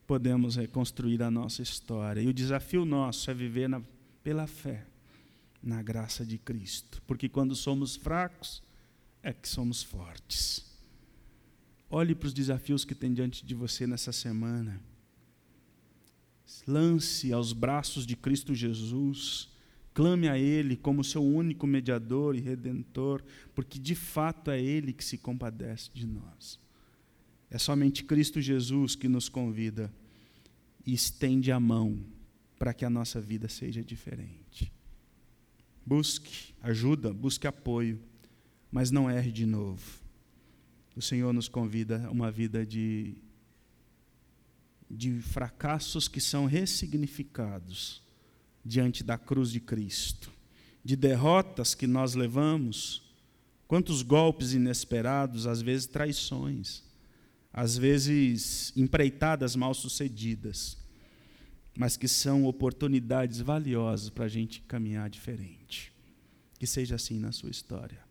podemos 0.07 0.57
reconstruir 0.57 1.23
a 1.23 1.31
nossa 1.31 1.61
história. 1.61 2.23
E 2.23 2.27
o 2.27 2.33
desafio 2.33 2.87
nosso 2.87 3.31
é 3.31 3.35
viver 3.35 3.69
na, 3.69 3.83
pela 4.25 4.47
fé 4.47 4.87
na 5.63 5.83
graça 5.83 6.25
de 6.25 6.39
Cristo. 6.39 7.03
Porque 7.07 7.29
quando 7.29 7.55
somos 7.55 7.97
fracos, 7.97 8.63
é 9.23 9.31
que 9.31 9.47
somos 9.47 9.83
fortes. 9.83 10.65
Olhe 11.91 12.15
para 12.15 12.29
os 12.29 12.33
desafios 12.33 12.83
que 12.83 12.95
tem 12.95 13.13
diante 13.13 13.45
de 13.45 13.55
você 13.55 13.87
nessa 13.87 14.11
semana. 14.11 14.81
Lance 16.67 17.31
aos 17.31 17.53
braços 17.53 18.07
de 18.07 18.17
Cristo 18.17 18.55
Jesus. 18.55 19.51
Clame 19.99 20.29
a 20.29 20.39
Ele 20.39 20.77
como 20.77 21.03
seu 21.03 21.21
único 21.21 21.67
mediador 21.67 22.37
e 22.37 22.41
redentor, 22.41 23.21
porque 23.53 23.81
de 23.81 23.97
fato 23.97 24.49
é 24.49 24.63
Ele 24.63 24.93
que 24.93 25.05
se 25.05 25.19
compadece 25.19 25.91
de 25.93 26.07
nós. 26.07 26.57
É 27.51 27.59
somente 27.59 28.05
Cristo 28.05 28.41
Jesus 28.41 28.95
que 28.95 29.09
nos 29.09 29.29
convida 29.29 29.93
e 30.87 30.95
estende 30.95 31.51
a 31.51 31.59
mão 31.59 31.99
para 32.61 32.73
que 32.73 32.85
a 32.85 32.91
nossa 32.91 33.21
vida 33.21 33.49
seja 33.49 33.83
diferente. 33.83 34.73
Busque 35.85 36.55
ajuda, 36.63 37.13
busque 37.13 37.49
apoio, 37.49 38.01
mas 38.71 38.93
não 38.93 39.11
erre 39.11 39.33
de 39.33 39.47
novo. 39.47 40.01
O 40.95 41.03
Senhor 41.03 41.33
nos 41.33 41.49
convida 41.49 42.07
a 42.07 42.11
uma 42.13 42.31
vida 42.31 42.65
de, 42.65 43.17
de 44.89 45.21
fracassos 45.23 46.07
que 46.07 46.21
são 46.21 46.47
ressignificados 46.47 48.07
diante 48.65 49.03
da 49.03 49.17
cruz 49.17 49.51
de 49.51 49.61
Cristo, 49.61 50.31
de 50.85 50.97
derrotas 50.97 51.75
que 51.75 51.87
nós 51.87 52.15
levamos, 52.15 53.03
quantos 53.67 54.03
golpes 54.03 54.53
inesperados, 54.53 55.47
às 55.47 55.61
vezes 55.61 55.87
traições, 55.87 56.83
às 57.53 57.77
vezes 57.77 58.73
empreitadas 58.77 59.57
mal 59.57 59.75
sucedidas, 59.75 60.77
mas 61.77 61.97
que 61.97 62.09
são 62.09 62.45
oportunidades 62.45 63.41
valiosas 63.41 64.11
para 64.11 64.25
a 64.25 64.29
gente 64.29 64.61
caminhar 64.63 65.09
diferente. 65.09 65.93
Que 66.59 66.67
seja 66.67 66.97
assim 66.97 67.19
na 67.19 67.31
sua 67.31 67.51
história, 67.51 68.03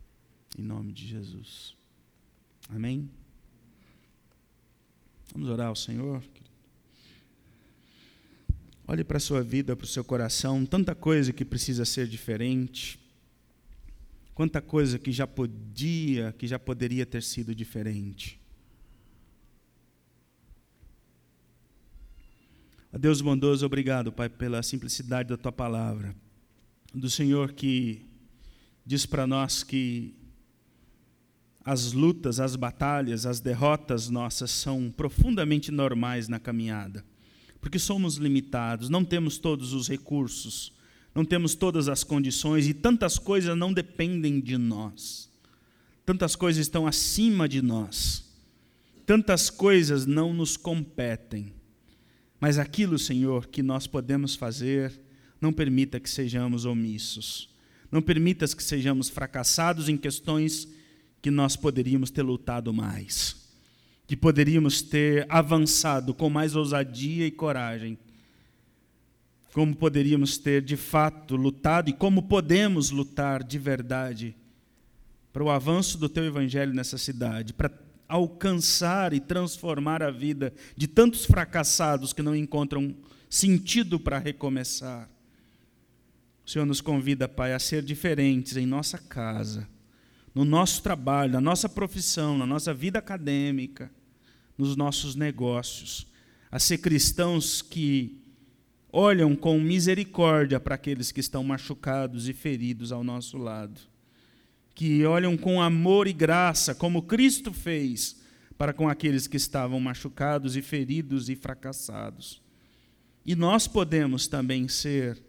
em 0.58 0.62
nome 0.62 0.92
de 0.92 1.06
Jesus. 1.06 1.76
Amém? 2.68 3.10
Vamos 5.32 5.50
orar 5.50 5.68
ao 5.68 5.76
Senhor. 5.76 6.22
Olhe 8.90 9.04
para 9.04 9.18
a 9.18 9.20
sua 9.20 9.42
vida, 9.42 9.76
para 9.76 9.84
o 9.84 9.86
seu 9.86 10.02
coração, 10.02 10.64
tanta 10.64 10.94
coisa 10.94 11.30
que 11.30 11.44
precisa 11.44 11.84
ser 11.84 12.08
diferente, 12.08 12.98
quanta 14.34 14.62
coisa 14.62 14.98
que 14.98 15.12
já 15.12 15.26
podia, 15.26 16.34
que 16.38 16.46
já 16.46 16.58
poderia 16.58 17.04
ter 17.04 17.22
sido 17.22 17.54
diferente. 17.54 18.40
Deus 22.98 23.20
bondoso, 23.20 23.66
obrigado, 23.66 24.10
Pai, 24.10 24.30
pela 24.30 24.62
simplicidade 24.62 25.28
da 25.28 25.36
tua 25.36 25.52
palavra. 25.52 26.16
Do 26.94 27.10
Senhor 27.10 27.52
que 27.52 28.08
diz 28.86 29.04
para 29.04 29.26
nós 29.26 29.62
que 29.62 30.14
as 31.62 31.92
lutas, 31.92 32.40
as 32.40 32.56
batalhas, 32.56 33.26
as 33.26 33.38
derrotas 33.38 34.08
nossas 34.08 34.50
são 34.50 34.90
profundamente 34.90 35.70
normais 35.70 36.26
na 36.26 36.40
caminhada, 36.40 37.04
porque 37.60 37.78
somos 37.78 38.16
limitados, 38.16 38.88
não 38.88 39.04
temos 39.04 39.38
todos 39.38 39.72
os 39.72 39.88
recursos, 39.88 40.72
não 41.14 41.24
temos 41.24 41.54
todas 41.54 41.88
as 41.88 42.04
condições 42.04 42.68
e 42.68 42.74
tantas 42.74 43.18
coisas 43.18 43.56
não 43.56 43.72
dependem 43.72 44.40
de 44.40 44.56
nós, 44.56 45.28
tantas 46.06 46.36
coisas 46.36 46.60
estão 46.60 46.86
acima 46.86 47.48
de 47.48 47.60
nós, 47.60 48.24
tantas 49.04 49.50
coisas 49.50 50.06
não 50.06 50.32
nos 50.32 50.56
competem, 50.56 51.52
mas 52.40 52.58
aquilo, 52.58 52.98
Senhor, 52.98 53.46
que 53.46 53.62
nós 53.62 53.86
podemos 53.86 54.36
fazer, 54.36 55.00
não 55.40 55.52
permita 55.52 55.98
que 55.98 56.08
sejamos 56.08 56.64
omissos, 56.64 57.48
não 57.90 58.00
permitas 58.00 58.54
que 58.54 58.62
sejamos 58.62 59.08
fracassados 59.08 59.88
em 59.88 59.96
questões 59.96 60.68
que 61.20 61.30
nós 61.30 61.56
poderíamos 61.56 62.10
ter 62.10 62.22
lutado 62.22 62.72
mais, 62.72 63.47
que 64.08 64.16
poderíamos 64.16 64.80
ter 64.80 65.26
avançado 65.28 66.14
com 66.14 66.30
mais 66.30 66.56
ousadia 66.56 67.26
e 67.26 67.30
coragem, 67.30 67.98
como 69.52 69.76
poderíamos 69.76 70.38
ter 70.38 70.62
de 70.62 70.78
fato 70.78 71.36
lutado 71.36 71.90
e 71.90 71.92
como 71.92 72.22
podemos 72.22 72.90
lutar 72.90 73.44
de 73.44 73.58
verdade 73.58 74.34
para 75.30 75.44
o 75.44 75.50
avanço 75.50 75.98
do 75.98 76.08
teu 76.08 76.24
evangelho 76.24 76.72
nessa 76.72 76.96
cidade, 76.96 77.52
para 77.52 77.70
alcançar 78.08 79.12
e 79.12 79.20
transformar 79.20 80.02
a 80.02 80.10
vida 80.10 80.54
de 80.74 80.88
tantos 80.88 81.26
fracassados 81.26 82.14
que 82.14 82.22
não 82.22 82.34
encontram 82.34 82.96
sentido 83.28 84.00
para 84.00 84.18
recomeçar. 84.18 85.06
O 86.46 86.50
Senhor 86.50 86.64
nos 86.64 86.80
convida, 86.80 87.28
Pai, 87.28 87.52
a 87.52 87.58
ser 87.58 87.82
diferentes 87.82 88.56
em 88.56 88.64
nossa 88.64 88.96
casa 88.96 89.68
no 90.38 90.44
nosso 90.44 90.84
trabalho, 90.84 91.32
na 91.32 91.40
nossa 91.40 91.68
profissão, 91.68 92.38
na 92.38 92.46
nossa 92.46 92.72
vida 92.72 93.00
acadêmica, 93.00 93.90
nos 94.58 94.76
nossos 94.76 95.14
negócios, 95.14 96.06
a 96.50 96.58
ser 96.58 96.78
cristãos 96.78 97.62
que 97.62 98.20
olham 98.92 99.36
com 99.36 99.60
misericórdia 99.60 100.58
para 100.58 100.74
aqueles 100.74 101.12
que 101.12 101.20
estão 101.20 101.44
machucados 101.44 102.28
e 102.28 102.32
feridos 102.32 102.90
ao 102.90 103.04
nosso 103.04 103.38
lado, 103.38 103.80
que 104.74 105.04
olham 105.04 105.36
com 105.36 105.62
amor 105.62 106.08
e 106.08 106.12
graça, 106.12 106.74
como 106.74 107.02
Cristo 107.02 107.52
fez 107.52 108.20
para 108.56 108.72
com 108.72 108.88
aqueles 108.88 109.28
que 109.28 109.36
estavam 109.36 109.78
machucados 109.78 110.56
e 110.56 110.62
feridos 110.62 111.28
e 111.28 111.36
fracassados. 111.36 112.42
E 113.24 113.36
nós 113.36 113.68
podemos 113.68 114.26
também 114.26 114.66
ser 114.66 115.22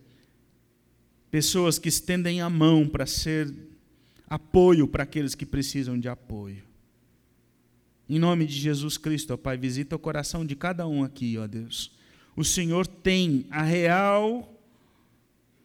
pessoas 1.30 1.78
que 1.78 1.90
estendem 1.90 2.42
a 2.42 2.50
mão 2.50 2.88
para 2.88 3.06
ser 3.06 3.54
apoio 4.28 4.88
para 4.88 5.04
aqueles 5.04 5.36
que 5.36 5.46
precisam 5.46 6.00
de 6.00 6.08
apoio. 6.08 6.69
Em 8.10 8.18
nome 8.18 8.48
de 8.48 8.56
Jesus 8.56 8.98
Cristo, 8.98 9.36
ó 9.36 9.38
Pai, 9.38 9.56
visita 9.56 9.96
o 9.96 10.00
coração 10.00 10.44
de 10.44 10.56
cada 10.56 10.88
um 10.88 11.04
aqui, 11.04 11.38
ó 11.38 11.46
Deus. 11.46 11.92
O 12.36 12.44
Senhor 12.44 12.88
tem 12.88 13.46
a 13.52 13.62
real 13.62 14.60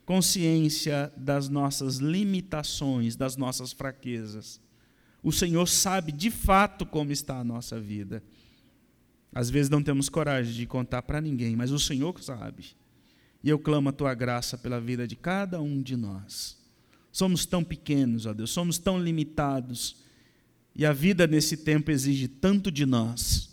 consciência 0.05 1.11
das 1.17 1.49
nossas 1.49 1.97
limitações, 1.97 3.17
das 3.17 3.37
nossas 3.37 3.73
fraquezas. 3.73 4.61
O 5.23 5.33
Senhor 5.33 5.67
sabe 5.67 6.13
de 6.13 6.31
fato 6.31 6.85
como 6.85 7.11
está 7.11 7.39
a 7.39 7.45
nossa 7.45 7.81
vida. 7.81 8.23
Às 9.35 9.49
vezes 9.49 9.71
não 9.71 9.83
temos 9.83 10.11
coragem 10.11 10.53
de 10.53 10.67
contar 10.67 11.01
para 11.03 11.23
ninguém, 11.23 11.57
mas 11.57 11.71
o 11.71 11.79
Senhor 11.79 12.23
sabe. 12.23 12.77
E 13.43 13.49
eu 13.49 13.59
clamo 13.59 13.89
a 13.89 13.93
tua 13.93 14.13
graça 14.13 14.59
pela 14.59 14.79
vida 14.79 15.09
de 15.09 15.17
cada 15.17 15.61
um 15.63 15.83
de 15.83 15.97
nós. 15.97 16.59
Somos 17.11 17.47
tão 17.47 17.65
pequenos, 17.65 18.27
ó 18.27 18.35
Deus, 18.35 18.51
somos 18.51 18.77
tão 18.77 19.03
limitados. 19.03 20.04
E 20.77 20.85
a 20.85 20.93
vida 20.93 21.27
nesse 21.27 21.57
tempo 21.57 21.91
exige 21.91 22.27
tanto 22.27 22.71
de 22.71 22.85
nós. 22.85 23.51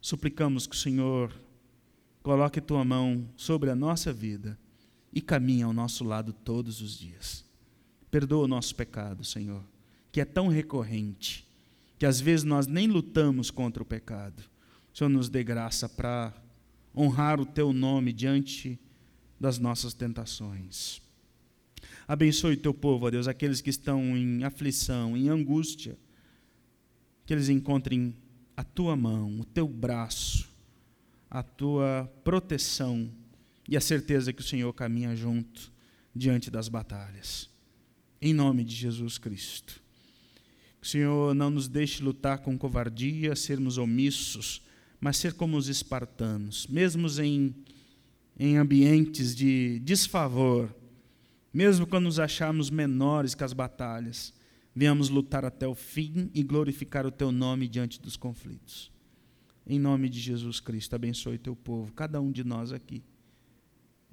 Suplicamos 0.00 0.66
que 0.66 0.74
o 0.74 0.78
Senhor 0.78 1.34
coloque 2.22 2.60
tua 2.60 2.84
mão 2.84 3.28
sobre 3.36 3.70
a 3.70 3.74
nossa 3.74 4.12
vida 4.12 4.58
e 5.12 5.20
caminhe 5.20 5.62
ao 5.62 5.72
nosso 5.72 6.04
lado 6.04 6.32
todos 6.32 6.80
os 6.80 6.96
dias. 6.96 7.44
Perdoa 8.10 8.44
o 8.44 8.48
nosso 8.48 8.74
pecado, 8.74 9.24
Senhor, 9.24 9.64
que 10.12 10.20
é 10.20 10.24
tão 10.24 10.48
recorrente, 10.48 11.46
que 11.98 12.06
às 12.06 12.20
vezes 12.20 12.44
nós 12.44 12.66
nem 12.66 12.86
lutamos 12.86 13.50
contra 13.50 13.82
o 13.82 13.86
pecado. 13.86 14.42
O 14.92 14.98
Senhor 14.98 15.10
nos 15.10 15.28
dê 15.28 15.42
graça 15.42 15.88
para 15.88 16.32
honrar 16.96 17.40
o 17.40 17.46
teu 17.46 17.72
nome 17.72 18.12
diante 18.12 18.78
das 19.38 19.58
nossas 19.58 19.94
tentações. 19.94 21.00
Abençoe 22.06 22.54
o 22.54 22.60
teu 22.60 22.74
povo, 22.74 23.06
ó 23.06 23.10
Deus, 23.10 23.28
aqueles 23.28 23.60
que 23.60 23.70
estão 23.70 24.16
em 24.16 24.44
aflição, 24.44 25.16
em 25.16 25.28
angústia, 25.28 25.96
que 27.30 27.34
eles 27.34 27.48
encontrem 27.48 28.12
a 28.56 28.64
tua 28.64 28.96
mão, 28.96 29.38
o 29.38 29.44
teu 29.44 29.68
braço, 29.68 30.48
a 31.30 31.44
tua 31.44 32.12
proteção 32.24 33.08
e 33.68 33.76
a 33.76 33.80
certeza 33.80 34.32
que 34.32 34.40
o 34.40 34.44
Senhor 34.44 34.72
caminha 34.72 35.14
junto 35.14 35.72
diante 36.12 36.50
das 36.50 36.68
batalhas. 36.68 37.48
Em 38.20 38.34
nome 38.34 38.64
de 38.64 38.74
Jesus 38.74 39.16
Cristo. 39.16 39.80
Que 40.80 40.88
o 40.88 40.90
Senhor 40.90 41.32
não 41.32 41.50
nos 41.50 41.68
deixe 41.68 42.02
lutar 42.02 42.38
com 42.38 42.58
covardia, 42.58 43.36
sermos 43.36 43.78
omissos, 43.78 44.60
mas 45.00 45.16
ser 45.16 45.34
como 45.34 45.56
os 45.56 45.68
espartanos, 45.68 46.66
mesmo 46.66 47.06
em, 47.22 47.54
em 48.36 48.56
ambientes 48.56 49.36
de 49.36 49.78
desfavor, 49.84 50.74
mesmo 51.54 51.86
quando 51.86 52.06
nos 52.06 52.18
acharmos 52.18 52.70
menores 52.70 53.36
que 53.36 53.44
as 53.44 53.52
batalhas, 53.52 54.34
venhamos 54.74 55.08
lutar 55.08 55.44
até 55.44 55.66
o 55.66 55.74
fim 55.74 56.30
e 56.34 56.42
glorificar 56.42 57.06
o 57.06 57.10
teu 57.10 57.32
nome 57.32 57.68
diante 57.68 58.00
dos 58.00 58.16
conflitos. 58.16 58.90
Em 59.66 59.78
nome 59.78 60.08
de 60.08 60.18
Jesus 60.18 60.60
Cristo, 60.60 60.94
abençoe 60.94 61.38
teu 61.38 61.54
povo, 61.54 61.92
cada 61.92 62.20
um 62.20 62.30
de 62.30 62.44
nós 62.44 62.72
aqui. 62.72 63.02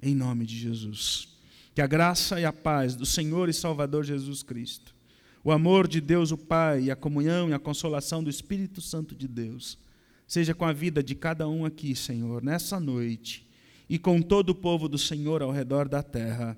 Em 0.00 0.14
nome 0.14 0.46
de 0.46 0.56
Jesus. 0.56 1.36
Que 1.74 1.80
a 1.80 1.86
graça 1.86 2.40
e 2.40 2.44
a 2.44 2.52
paz 2.52 2.94
do 2.94 3.06
Senhor 3.06 3.48
e 3.48 3.52
Salvador 3.52 4.04
Jesus 4.04 4.42
Cristo, 4.42 4.94
o 5.42 5.52
amor 5.52 5.86
de 5.88 6.00
Deus 6.00 6.30
o 6.30 6.38
Pai 6.38 6.84
e 6.84 6.90
a 6.90 6.96
comunhão 6.96 7.48
e 7.48 7.54
a 7.54 7.58
consolação 7.58 8.22
do 8.22 8.30
Espírito 8.30 8.80
Santo 8.80 9.14
de 9.14 9.26
Deus, 9.26 9.78
seja 10.26 10.54
com 10.54 10.64
a 10.64 10.72
vida 10.72 11.02
de 11.02 11.14
cada 11.14 11.48
um 11.48 11.64
aqui, 11.64 11.94
Senhor, 11.94 12.42
nessa 12.42 12.78
noite, 12.78 13.48
e 13.88 13.98
com 13.98 14.20
todo 14.20 14.50
o 14.50 14.54
povo 14.54 14.88
do 14.88 14.98
Senhor 14.98 15.42
ao 15.42 15.50
redor 15.50 15.88
da 15.88 16.02
terra 16.02 16.56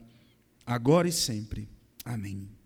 agora 0.67 1.09
e 1.09 1.13
sempre. 1.13 1.69
Amém. 2.05 2.60